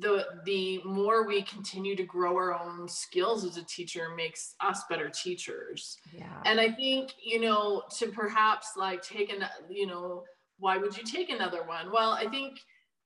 the 0.00 0.26
the 0.44 0.82
more 0.84 1.26
we 1.26 1.42
continue 1.42 1.96
to 1.96 2.02
grow 2.02 2.34
our 2.36 2.52
own 2.52 2.88
skills 2.88 3.44
as 3.44 3.56
a 3.56 3.64
teacher 3.64 4.10
makes 4.16 4.54
us 4.60 4.82
better 4.90 5.08
teachers. 5.08 5.96
Yeah. 6.12 6.42
And 6.44 6.60
I 6.60 6.70
think, 6.72 7.12
you 7.22 7.40
know, 7.40 7.82
to 7.98 8.08
perhaps 8.08 8.72
like 8.76 9.02
take 9.02 9.32
an, 9.32 9.44
you 9.70 9.86
know, 9.86 10.24
why 10.58 10.76
would 10.76 10.96
you 10.96 11.04
take 11.04 11.30
another 11.30 11.62
one? 11.64 11.92
Well, 11.92 12.10
I 12.10 12.26
think 12.28 12.58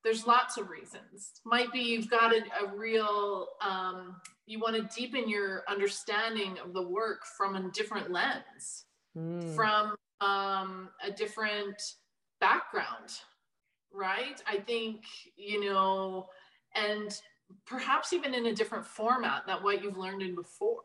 there's 0.05 0.27
lots 0.27 0.57
of 0.57 0.71
reasons. 0.71 1.33
Might 1.45 1.73
be 1.73 1.81
you've 1.81 2.11
got 2.11 2.33
a, 2.33 2.43
a 2.65 2.75
real, 2.75 3.49
um, 3.61 4.17
you 4.47 4.59
want 4.59 4.77
to 4.77 5.01
deepen 5.01 5.29
your 5.29 5.63
understanding 5.69 6.57
of 6.65 6.73
the 6.73 6.83
work 6.83 7.25
from 7.37 7.57
a 7.57 7.71
different 7.71 8.11
lens, 8.11 8.85
mm. 9.17 9.55
from 9.55 9.95
um, 10.21 10.89
a 11.05 11.11
different 11.11 11.81
background, 12.41 13.11
right? 13.93 14.43
I 14.47 14.57
think, 14.59 15.05
you 15.37 15.65
know, 15.65 16.29
and 16.75 17.15
perhaps 17.67 18.13
even 18.13 18.35
in 18.35 18.47
a 18.47 18.55
different 18.55 18.87
format 18.87 19.47
than 19.47 19.63
what 19.63 19.83
you've 19.83 19.99
learned 19.99 20.23
in 20.23 20.35
before. 20.35 20.83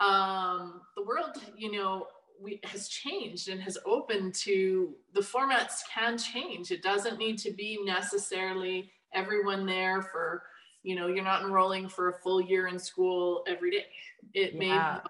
Um, 0.00 0.80
the 0.96 1.04
world, 1.04 1.36
you 1.56 1.70
know, 1.70 2.06
we, 2.44 2.60
has 2.64 2.88
changed 2.88 3.48
and 3.48 3.60
has 3.60 3.78
opened 3.86 4.34
to 4.34 4.94
the 5.14 5.20
formats 5.20 5.80
can 5.92 6.18
change. 6.18 6.70
It 6.70 6.82
doesn't 6.82 7.18
need 7.18 7.38
to 7.38 7.50
be 7.50 7.80
necessarily 7.84 8.92
everyone 9.12 9.66
there 9.66 10.02
for, 10.02 10.42
you 10.82 10.94
know, 10.94 11.06
you're 11.06 11.24
not 11.24 11.42
enrolling 11.42 11.88
for 11.88 12.10
a 12.10 12.18
full 12.18 12.40
year 12.40 12.66
in 12.68 12.78
school 12.78 13.44
every 13.48 13.70
day. 13.70 13.86
It 14.34 14.52
yeah. 14.54 15.00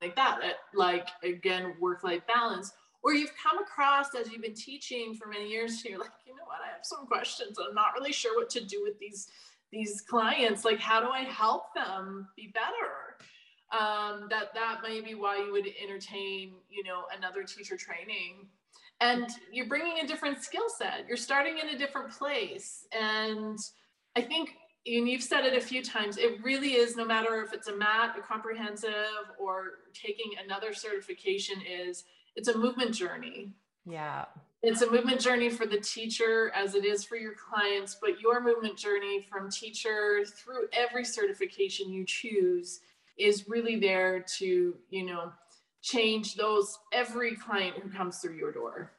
may 0.00 0.06
like 0.06 0.16
that, 0.16 0.40
like 0.74 1.08
again, 1.22 1.74
work 1.80 2.04
life 2.04 2.22
balance. 2.26 2.72
Or 3.02 3.14
you've 3.14 3.32
come 3.40 3.58
across 3.58 4.14
as 4.14 4.30
you've 4.30 4.42
been 4.42 4.54
teaching 4.54 5.14
for 5.14 5.28
many 5.28 5.48
years, 5.48 5.84
you're 5.84 5.98
like, 5.98 6.10
you 6.26 6.34
know 6.34 6.42
what, 6.44 6.58
I 6.60 6.72
have 6.72 6.84
some 6.84 7.06
questions. 7.06 7.56
I'm 7.58 7.74
not 7.74 7.92
really 7.94 8.12
sure 8.12 8.36
what 8.36 8.50
to 8.50 8.64
do 8.64 8.82
with 8.82 8.98
these 8.98 9.28
these 9.72 10.00
clients. 10.00 10.64
Like, 10.64 10.78
how 10.78 11.00
do 11.00 11.08
I 11.08 11.20
help 11.20 11.74
them 11.74 12.28
be 12.36 12.52
better? 12.54 13.18
Um, 13.72 14.28
that 14.30 14.54
that 14.54 14.80
may 14.82 15.00
be 15.00 15.14
why 15.14 15.38
you 15.38 15.52
would 15.52 15.66
entertain 15.82 16.54
you 16.70 16.84
know 16.84 17.04
another 17.16 17.42
teacher 17.42 17.76
training. 17.76 18.48
And 19.00 19.28
you're 19.52 19.68
bringing 19.68 19.98
a 20.02 20.06
different 20.06 20.42
skill 20.42 20.70
set. 20.74 21.04
You're 21.06 21.18
starting 21.18 21.58
in 21.58 21.74
a 21.74 21.78
different 21.78 22.10
place. 22.10 22.86
And 22.92 23.58
i 24.16 24.22
think 24.22 24.50
and 24.86 25.08
you've 25.08 25.22
said 25.22 25.44
it 25.44 25.56
a 25.56 25.60
few 25.60 25.82
times 25.82 26.16
it 26.16 26.42
really 26.42 26.74
is 26.74 26.96
no 26.96 27.04
matter 27.04 27.42
if 27.42 27.52
it's 27.52 27.68
a 27.68 27.76
mat 27.76 28.16
a 28.18 28.22
comprehensive 28.22 29.30
or 29.38 29.80
taking 29.92 30.32
another 30.44 30.72
certification 30.72 31.56
is 31.68 32.04
it's 32.34 32.48
a 32.48 32.58
movement 32.58 32.94
journey. 32.94 33.52
Yeah. 33.86 34.26
It's 34.62 34.82
a 34.82 34.90
movement 34.90 35.20
journey 35.20 35.48
for 35.48 35.64
the 35.64 35.78
teacher 35.78 36.52
as 36.54 36.74
it 36.74 36.84
is 36.84 37.04
for 37.04 37.16
your 37.16 37.34
clients 37.34 37.96
but 38.00 38.20
your 38.20 38.40
movement 38.40 38.76
journey 38.76 39.26
from 39.30 39.50
teacher 39.50 40.24
through 40.24 40.68
every 40.72 41.04
certification 41.04 41.90
you 41.90 42.04
choose 42.04 42.80
is 43.18 43.48
really 43.48 43.78
there 43.78 44.24
to, 44.38 44.74
you 44.90 45.06
know, 45.06 45.32
change 45.82 46.34
those 46.34 46.76
every 46.92 47.36
client 47.36 47.76
who 47.76 47.88
comes 47.88 48.18
through 48.18 48.36
your 48.36 48.52
door. 48.52 48.92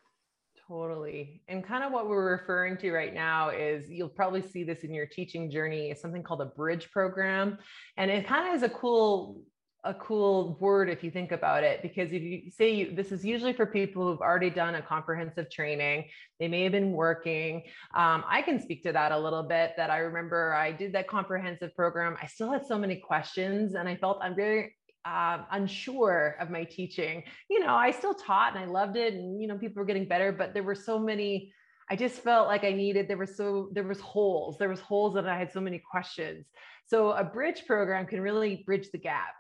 Totally. 0.68 1.42
And 1.48 1.64
kind 1.64 1.84
of 1.84 1.94
what 1.94 2.10
we're 2.10 2.32
referring 2.32 2.78
to 2.78 2.92
right 2.92 3.14
now 3.14 3.50
is 3.50 3.90
you'll 3.90 4.10
probably 4.10 4.42
see 4.42 4.64
this 4.64 4.84
in 4.84 4.94
your 4.94 5.06
teaching 5.06 5.50
journey, 5.50 5.92
is 5.92 6.02
something 6.02 6.24
called 6.24 6.42
a 6.42 6.46
bridge 6.46 6.92
program. 6.92 7.58
And 7.96 8.12
it 8.12 8.28
kind 8.28 8.50
of 8.50 8.56
is 8.56 8.64
a 8.64 8.70
cool 8.70 9.42
a 9.88 9.94
cool 9.94 10.58
word 10.60 10.90
if 10.90 11.02
you 11.02 11.10
think 11.10 11.32
about 11.32 11.64
it 11.64 11.82
because 11.82 12.12
if 12.12 12.22
you 12.22 12.52
say 12.52 12.70
you, 12.70 12.94
this 12.94 13.14
is 13.14 13.24
usually 13.24 13.54
for 13.54 13.66
people 13.66 14.04
who've 14.06 14.20
already 14.20 14.50
done 14.50 14.76
a 14.76 14.82
comprehensive 14.82 15.50
training 15.50 16.04
they 16.42 16.48
may 16.50 16.64
have 16.64 16.74
been 16.74 16.92
working. 16.92 17.64
Um, 17.96 18.24
i 18.28 18.42
can 18.42 18.60
speak 18.60 18.84
to 18.84 18.92
that 18.92 19.14
a 19.14 19.18
little 19.18 19.44
bit 19.44 19.72
that 19.78 19.90
i 19.90 20.00
remember 20.00 20.54
i 20.54 20.74
did 20.74 20.92
that 20.94 21.08
comprehensive 21.08 21.74
program. 21.74 22.18
I 22.22 22.28
still 22.28 22.52
had 22.52 22.66
so 22.66 22.78
many 22.78 22.98
questions 22.98 23.76
and 23.76 23.88
i 23.88 23.96
felt 23.96 24.20
i'm 24.22 24.36
very 24.36 24.76
uh, 25.06 25.44
unsure 25.52 26.36
of 26.42 26.50
my 26.50 26.66
teaching. 26.66 27.24
You 27.50 27.62
know 27.62 27.74
i 27.74 27.92
still 27.92 28.14
taught 28.14 28.56
and 28.56 28.64
i 28.64 28.68
loved 28.68 28.98
it 28.98 29.14
and 29.14 29.42
you 29.42 29.48
know 29.48 29.58
people 29.58 29.80
were 29.80 29.86
getting 29.86 30.08
better 30.08 30.34
but 30.34 30.54
there 30.54 30.64
were 30.64 30.76
so 30.76 31.00
many 31.00 31.54
i 31.90 31.96
just 31.96 32.16
felt 32.16 32.48
like 32.48 32.66
i 32.66 32.74
needed 32.74 33.08
there 33.08 33.18
was 33.18 33.38
so 33.38 33.70
there 33.72 33.86
was 33.86 34.02
holes 34.02 34.58
there 34.58 34.68
was 34.68 34.82
holes 34.82 35.14
that 35.14 35.26
i 35.28 35.38
had 35.38 35.52
so 35.52 35.62
many 35.62 35.82
questions. 35.90 36.46
So 36.88 37.12
a 37.12 37.24
bridge 37.24 37.66
program 37.66 38.06
can 38.06 38.20
really 38.22 38.64
bridge 38.66 38.90
the 38.92 38.98
gap 38.98 39.36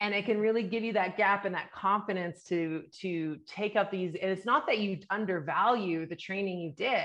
and 0.00 0.14
it 0.14 0.24
can 0.24 0.38
really 0.38 0.62
give 0.62 0.82
you 0.82 0.92
that 0.94 1.16
gap 1.16 1.44
and 1.44 1.54
that 1.54 1.72
confidence 1.72 2.42
to 2.44 2.84
to 3.00 3.38
take 3.46 3.76
up 3.76 3.90
these 3.90 4.14
and 4.20 4.30
it's 4.30 4.46
not 4.46 4.66
that 4.66 4.78
you 4.78 4.98
undervalue 5.10 6.06
the 6.06 6.16
training 6.16 6.58
you 6.60 6.72
did. 6.72 7.04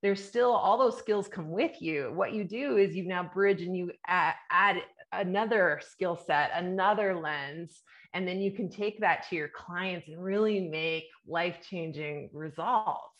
There's 0.00 0.22
still 0.22 0.52
all 0.52 0.78
those 0.78 0.96
skills 0.96 1.26
come 1.26 1.50
with 1.50 1.82
you. 1.82 2.12
What 2.14 2.32
you 2.32 2.44
do 2.44 2.76
is 2.76 2.94
you 2.94 3.06
now 3.08 3.28
bridge 3.34 3.62
and 3.62 3.76
you 3.76 3.90
add, 4.06 4.34
add 4.50 4.76
another 5.12 5.80
skill 5.90 6.16
set 6.16 6.50
another 6.54 7.18
lens 7.18 7.82
and 8.14 8.28
then 8.28 8.40
you 8.40 8.52
can 8.52 8.68
take 8.68 9.00
that 9.00 9.26
to 9.28 9.36
your 9.36 9.48
clients 9.48 10.06
and 10.08 10.22
really 10.22 10.68
make 10.68 11.04
life 11.26 11.58
changing 11.68 12.28
results 12.32 13.17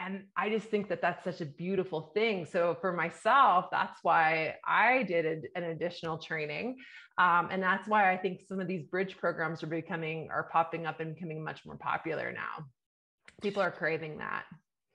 and 0.00 0.24
i 0.36 0.48
just 0.48 0.68
think 0.68 0.88
that 0.88 1.00
that's 1.00 1.24
such 1.24 1.40
a 1.40 1.46
beautiful 1.46 2.12
thing 2.14 2.46
so 2.46 2.76
for 2.80 2.92
myself 2.92 3.66
that's 3.70 3.98
why 4.02 4.54
i 4.66 5.02
did 5.04 5.24
a, 5.24 5.58
an 5.58 5.64
additional 5.64 6.18
training 6.18 6.76
um, 7.18 7.48
and 7.50 7.62
that's 7.62 7.88
why 7.88 8.12
i 8.12 8.16
think 8.16 8.40
some 8.46 8.60
of 8.60 8.68
these 8.68 8.82
bridge 8.84 9.16
programs 9.16 9.62
are 9.62 9.68
becoming 9.68 10.28
are 10.30 10.48
popping 10.52 10.86
up 10.86 11.00
and 11.00 11.14
becoming 11.14 11.42
much 11.42 11.60
more 11.64 11.76
popular 11.76 12.32
now 12.32 12.64
people 13.40 13.62
are 13.62 13.70
craving 13.70 14.18
that 14.18 14.44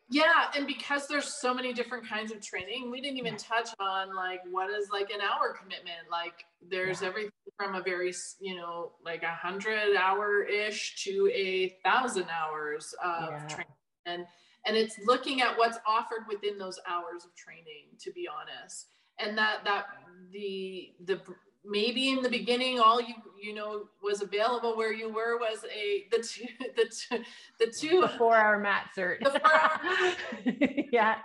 yeah 0.10 0.46
and 0.56 0.66
because 0.66 1.08
there's 1.08 1.34
so 1.40 1.54
many 1.54 1.74
different 1.74 2.08
kinds 2.08 2.32
of 2.32 2.42
training 2.42 2.90
we 2.90 3.02
didn't 3.02 3.18
even 3.18 3.34
yeah. 3.34 3.40
touch 3.40 3.70
on 3.80 4.16
like 4.16 4.40
what 4.52 4.70
is 4.70 4.90
like 4.92 5.10
an 5.10 5.20
hour 5.22 5.54
commitment 5.54 6.10
like 6.10 6.46
there's 6.70 7.02
yeah. 7.02 7.10
everything 7.10 7.32
from 7.58 7.76
a 7.76 7.82
very 7.82 8.14
you 8.40 8.56
know 8.56 8.94
like 9.04 9.24
a 9.24 9.34
hundred 9.34 9.96
hour 9.98 10.44
ish 10.44 11.04
to 11.04 11.30
a 11.34 11.76
thousand 11.84 12.28
hours 12.30 12.94
of 13.04 13.30
yeah. 13.30 13.48
training 13.48 13.74
and 14.06 14.26
and 14.66 14.76
it's 14.76 14.98
looking 15.06 15.42
at 15.42 15.58
what's 15.58 15.78
offered 15.88 16.26
within 16.28 16.58
those 16.58 16.80
hours 16.88 17.26
of 17.26 17.36
training 17.36 17.88
to 18.00 18.12
be 18.12 18.28
honest. 18.28 18.88
And 19.20 19.38
that 19.38 19.64
that 19.66 19.86
the 20.32 20.92
the 21.06 21.22
maybe 21.66 22.10
in 22.10 22.22
the 22.22 22.30
beginning 22.30 22.80
all 22.80 23.02
you 23.02 23.16
you 23.42 23.54
know 23.54 23.86
was 24.02 24.22
available 24.22 24.78
where 24.78 24.94
you 24.94 25.10
were 25.10 25.38
was 25.38 25.66
a 25.66 26.06
the 26.12 26.24
two 26.24 26.46
the 26.76 26.86
two 26.86 27.24
the 27.60 27.74
two 27.80 28.02
the 28.02 28.10
four 28.10 28.36
hour 28.36 28.60
mat 28.60 28.90
cert. 28.98 29.20
The 29.24 29.40
four 29.40 29.54
hour 29.54 30.14
yeah 30.92 31.16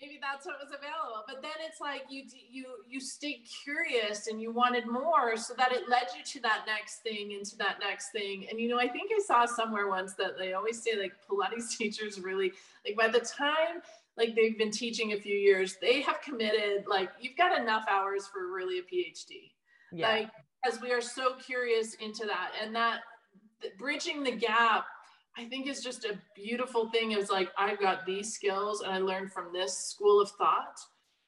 maybe 0.00 0.18
that's 0.20 0.46
what 0.46 0.56
was 0.58 0.70
available. 0.70 1.24
But 1.26 1.42
then 1.42 1.52
it's 1.66 1.80
like 1.80 2.02
you 2.08 2.24
you 2.50 2.66
you 2.88 3.00
stayed 3.00 3.44
curious 3.64 4.26
and 4.26 4.40
you 4.40 4.52
wanted 4.52 4.86
more 4.86 5.36
so 5.36 5.54
that 5.54 5.72
it 5.72 5.88
led 5.88 6.08
you 6.16 6.24
to 6.24 6.40
that 6.40 6.64
next 6.66 7.02
thing 7.02 7.32
into 7.32 7.56
that 7.58 7.76
next 7.80 8.10
thing. 8.10 8.46
And 8.50 8.60
you 8.60 8.68
know 8.68 8.78
i 8.78 8.88
think 8.88 9.10
i 9.16 9.20
saw 9.20 9.46
somewhere 9.46 9.88
once 9.88 10.14
that 10.14 10.38
they 10.38 10.52
always 10.52 10.82
say 10.82 10.92
like 10.98 11.12
pilates 11.28 11.76
teachers 11.78 12.20
really 12.20 12.52
like 12.86 12.96
by 12.96 13.08
the 13.08 13.24
time 13.24 13.82
like 14.16 14.34
they've 14.34 14.58
been 14.58 14.70
teaching 14.70 15.12
a 15.12 15.16
few 15.16 15.36
years 15.36 15.76
they 15.80 16.00
have 16.00 16.20
committed 16.20 16.84
like 16.88 17.10
you've 17.20 17.36
got 17.36 17.58
enough 17.58 17.84
hours 17.90 18.26
for 18.26 18.52
really 18.52 18.78
a 18.78 18.82
phd 18.82 19.50
yeah. 19.92 20.08
like 20.08 20.30
as 20.64 20.80
we 20.80 20.92
are 20.92 21.00
so 21.00 21.34
curious 21.34 21.94
into 21.94 22.26
that. 22.26 22.52
And 22.62 22.74
that 22.74 23.00
bridging 23.78 24.22
the 24.22 24.32
gap 24.32 24.86
I 25.36 25.44
think 25.44 25.66
is 25.66 25.82
just 25.82 26.04
a 26.04 26.20
beautiful 26.34 26.90
thing 26.90 27.12
is 27.12 27.30
like 27.30 27.50
I've 27.56 27.80
got 27.80 28.04
these 28.04 28.32
skills 28.32 28.82
and 28.82 28.92
I 28.92 28.98
learned 28.98 29.32
from 29.32 29.52
this 29.52 29.76
school 29.76 30.20
of 30.20 30.30
thought 30.32 30.78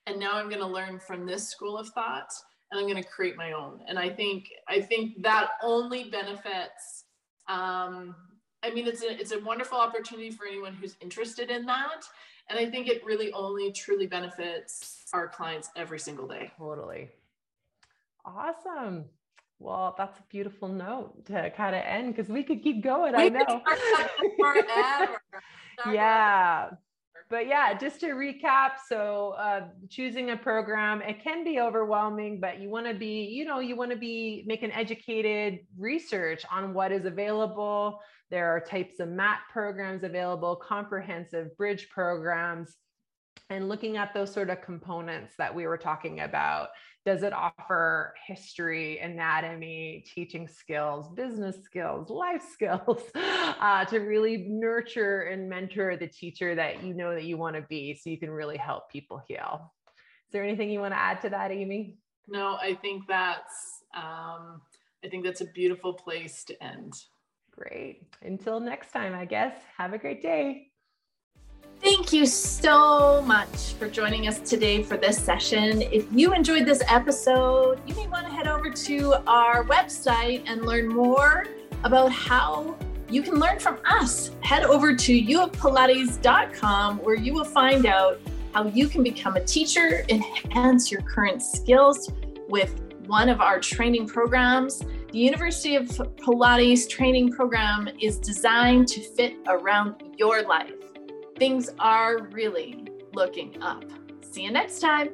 and 0.07 0.19
now 0.19 0.35
I'm 0.35 0.49
going 0.49 0.61
to 0.61 0.67
learn 0.67 0.99
from 0.99 1.25
this 1.25 1.49
school 1.49 1.79
of 1.79 1.89
thought 1.89 2.33
and 2.71 2.81
I'm 2.81 2.89
going 2.89 3.03
to 3.03 3.09
create 3.09 3.37
my 3.37 3.53
own 3.53 3.81
and 3.87 3.99
I 3.99 4.09
think 4.09 4.49
I 4.69 4.81
think 4.81 5.23
that 5.23 5.51
only 5.63 6.05
benefits 6.05 7.05
um 7.49 8.15
I 8.63 8.71
mean 8.71 8.87
it's 8.87 9.03
a 9.03 9.19
it's 9.19 9.33
a 9.33 9.41
wonderful 9.41 9.79
opportunity 9.79 10.31
for 10.31 10.47
anyone 10.47 10.75
who's 10.75 10.97
interested 11.01 11.51
in 11.51 11.65
that 11.67 12.05
and 12.51 12.59
I 12.59 12.71
think 12.71 12.89
it 12.89 13.05
really 13.05 13.33
only 13.33 13.73
truly 13.73 14.07
benefits 14.07 15.07
our 15.13 15.29
clients 15.29 15.71
every 15.77 15.99
single 15.99 16.27
day. 16.27 16.53
Totally. 16.59 17.09
Awesome. 18.25 19.07
Well, 19.63 19.95
that's 19.97 20.19
a 20.19 20.23
beautiful 20.29 20.69
note 20.69 21.25
to 21.27 21.51
kind 21.51 21.77
of 21.77 21.83
end 21.85 22.15
because 22.15 22.29
we 22.29 22.43
could 22.43 22.63
keep 22.63 22.83
going. 22.83 23.15
We 23.17 23.23
I 23.23 23.29
know. 23.29 23.63
yeah. 25.93 26.71
But 27.31 27.47
yeah, 27.47 27.73
just 27.73 28.01
to 28.01 28.09
recap, 28.09 28.73
so 28.89 29.35
uh, 29.39 29.69
choosing 29.89 30.31
a 30.31 30.37
program, 30.37 31.01
it 31.01 31.23
can 31.23 31.45
be 31.45 31.61
overwhelming, 31.61 32.41
but 32.41 32.61
you 32.61 32.69
want 32.69 32.87
to 32.87 32.95
be, 32.95 33.23
you 33.25 33.45
know, 33.45 33.61
you 33.61 33.77
want 33.77 33.91
to 33.91 33.97
be 33.97 34.45
making 34.47 34.73
educated 34.73 35.61
research 35.79 36.45
on 36.51 36.75
what 36.75 36.93
is 36.93 37.07
available. 37.07 38.01
There 38.31 38.49
are 38.55 38.61
types 38.61 39.01
of 39.01 39.09
MAT 39.09 39.39
programs 39.51 40.03
available, 40.03 40.57
comprehensive 40.57 41.57
bridge 41.57 41.89
programs, 41.89 42.77
and 43.51 43.69
looking 43.69 43.97
at 43.97 44.15
those 44.15 44.33
sort 44.33 44.51
of 44.51 44.63
components 44.63 45.35
that 45.37 45.55
we 45.55 45.67
were 45.67 45.77
talking 45.77 46.21
about 46.21 46.69
does 47.05 47.23
it 47.25 47.33
offer 47.33 48.15
history, 48.27 48.99
anatomy, 49.01 50.05
teaching 50.15 50.47
skills, 50.47 51.09
business 51.11 51.57
skills, 51.65 52.11
life 52.11 52.43
skills 52.53 53.03
uh, 53.15 53.85
to 53.87 53.99
really 53.99 54.47
nurture 54.49 55.23
and 55.23 55.49
mentor 55.49 55.97
the 55.97 56.07
teacher 56.07 56.55
that 56.55 56.83
you 56.85 56.95
know 56.95 57.13
that 57.13 57.25
you 57.25 57.37
want 57.37 57.57
to 57.57 57.63
be 57.63 57.95
so 57.95 58.09
you 58.09 58.19
can 58.19 58.31
really 58.31 58.57
help 58.57 58.89
people 58.91 59.21
heal? 59.27 59.73
Is 59.89 60.33
there 60.33 60.45
anything 60.45 60.71
you 60.71 60.81
want 60.81 60.95
to 60.95 60.99
add 60.99 61.21
to 61.23 61.31
that, 61.31 61.51
Amy? 61.51 61.99
No, 62.29 62.57
I 62.61 62.75
think 62.81 63.05
that's 63.09 63.83
um, 63.95 64.63
I 65.05 65.09
think 65.11 65.25
that's 65.25 65.41
a 65.41 65.47
beautiful 65.47 65.93
place 65.93 66.45
to 66.45 66.63
end. 66.63 66.95
Great. 67.51 68.07
Until 68.23 68.61
next 68.61 68.93
time, 68.93 69.15
I 69.15 69.25
guess. 69.25 69.55
Have 69.77 69.93
a 69.93 69.99
great 69.99 70.23
day. 70.23 70.72
Thank 71.83 72.13
you 72.13 72.27
so 72.27 73.23
much 73.23 73.73
for 73.73 73.89
joining 73.89 74.29
us 74.29 74.39
today 74.49 74.85
for 74.85 74.97
this 74.97 75.19
session. 75.19 75.83
If 75.83 76.07
you 76.13 76.33
enjoyed 76.33 76.65
this 76.65 76.81
episode, 76.87 77.81
you 77.89 77.97
may 77.97 78.07
want 78.07 78.25
to 78.25 78.33
head 78.33 78.47
over 78.47 78.71
to 78.71 79.15
our 79.29 79.65
website 79.65 80.45
and 80.47 80.65
learn 80.65 80.87
more 80.87 81.47
about 81.83 82.13
how 82.13 82.77
you 83.11 83.21
can 83.21 83.35
learn 83.35 83.59
from 83.59 83.81
us. 83.85 84.31
Head 84.43 84.63
over 84.63 84.95
to 84.95 85.23
uofpilates.com 85.23 86.99
where 86.99 87.17
you 87.17 87.35
will 87.35 87.45
find 87.45 87.85
out 87.85 88.21
how 88.55 88.67
you 88.69 88.87
can 88.87 89.03
become 89.03 89.35
a 89.35 89.45
teacher, 89.45 90.05
enhance 90.09 90.89
your 90.89 91.03
current 91.03 91.43
skills 91.43 92.13
with 92.49 92.81
one 93.07 93.29
of 93.29 93.41
our 93.41 93.59
training 93.59 94.07
programs. 94.07 94.85
The 95.11 95.19
University 95.19 95.75
of 95.75 95.89
Pilates 95.89 96.89
training 96.89 97.33
program 97.33 97.89
is 98.01 98.19
designed 98.19 98.87
to 98.89 99.01
fit 99.01 99.35
around 99.49 99.97
your 100.17 100.43
life 100.43 100.82
things 101.37 101.71
are 101.79 102.25
really 102.33 102.87
looking 103.15 103.61
up. 103.63 103.85
See 104.23 104.43
you 104.43 104.51
next 104.51 104.81
time. 104.81 105.11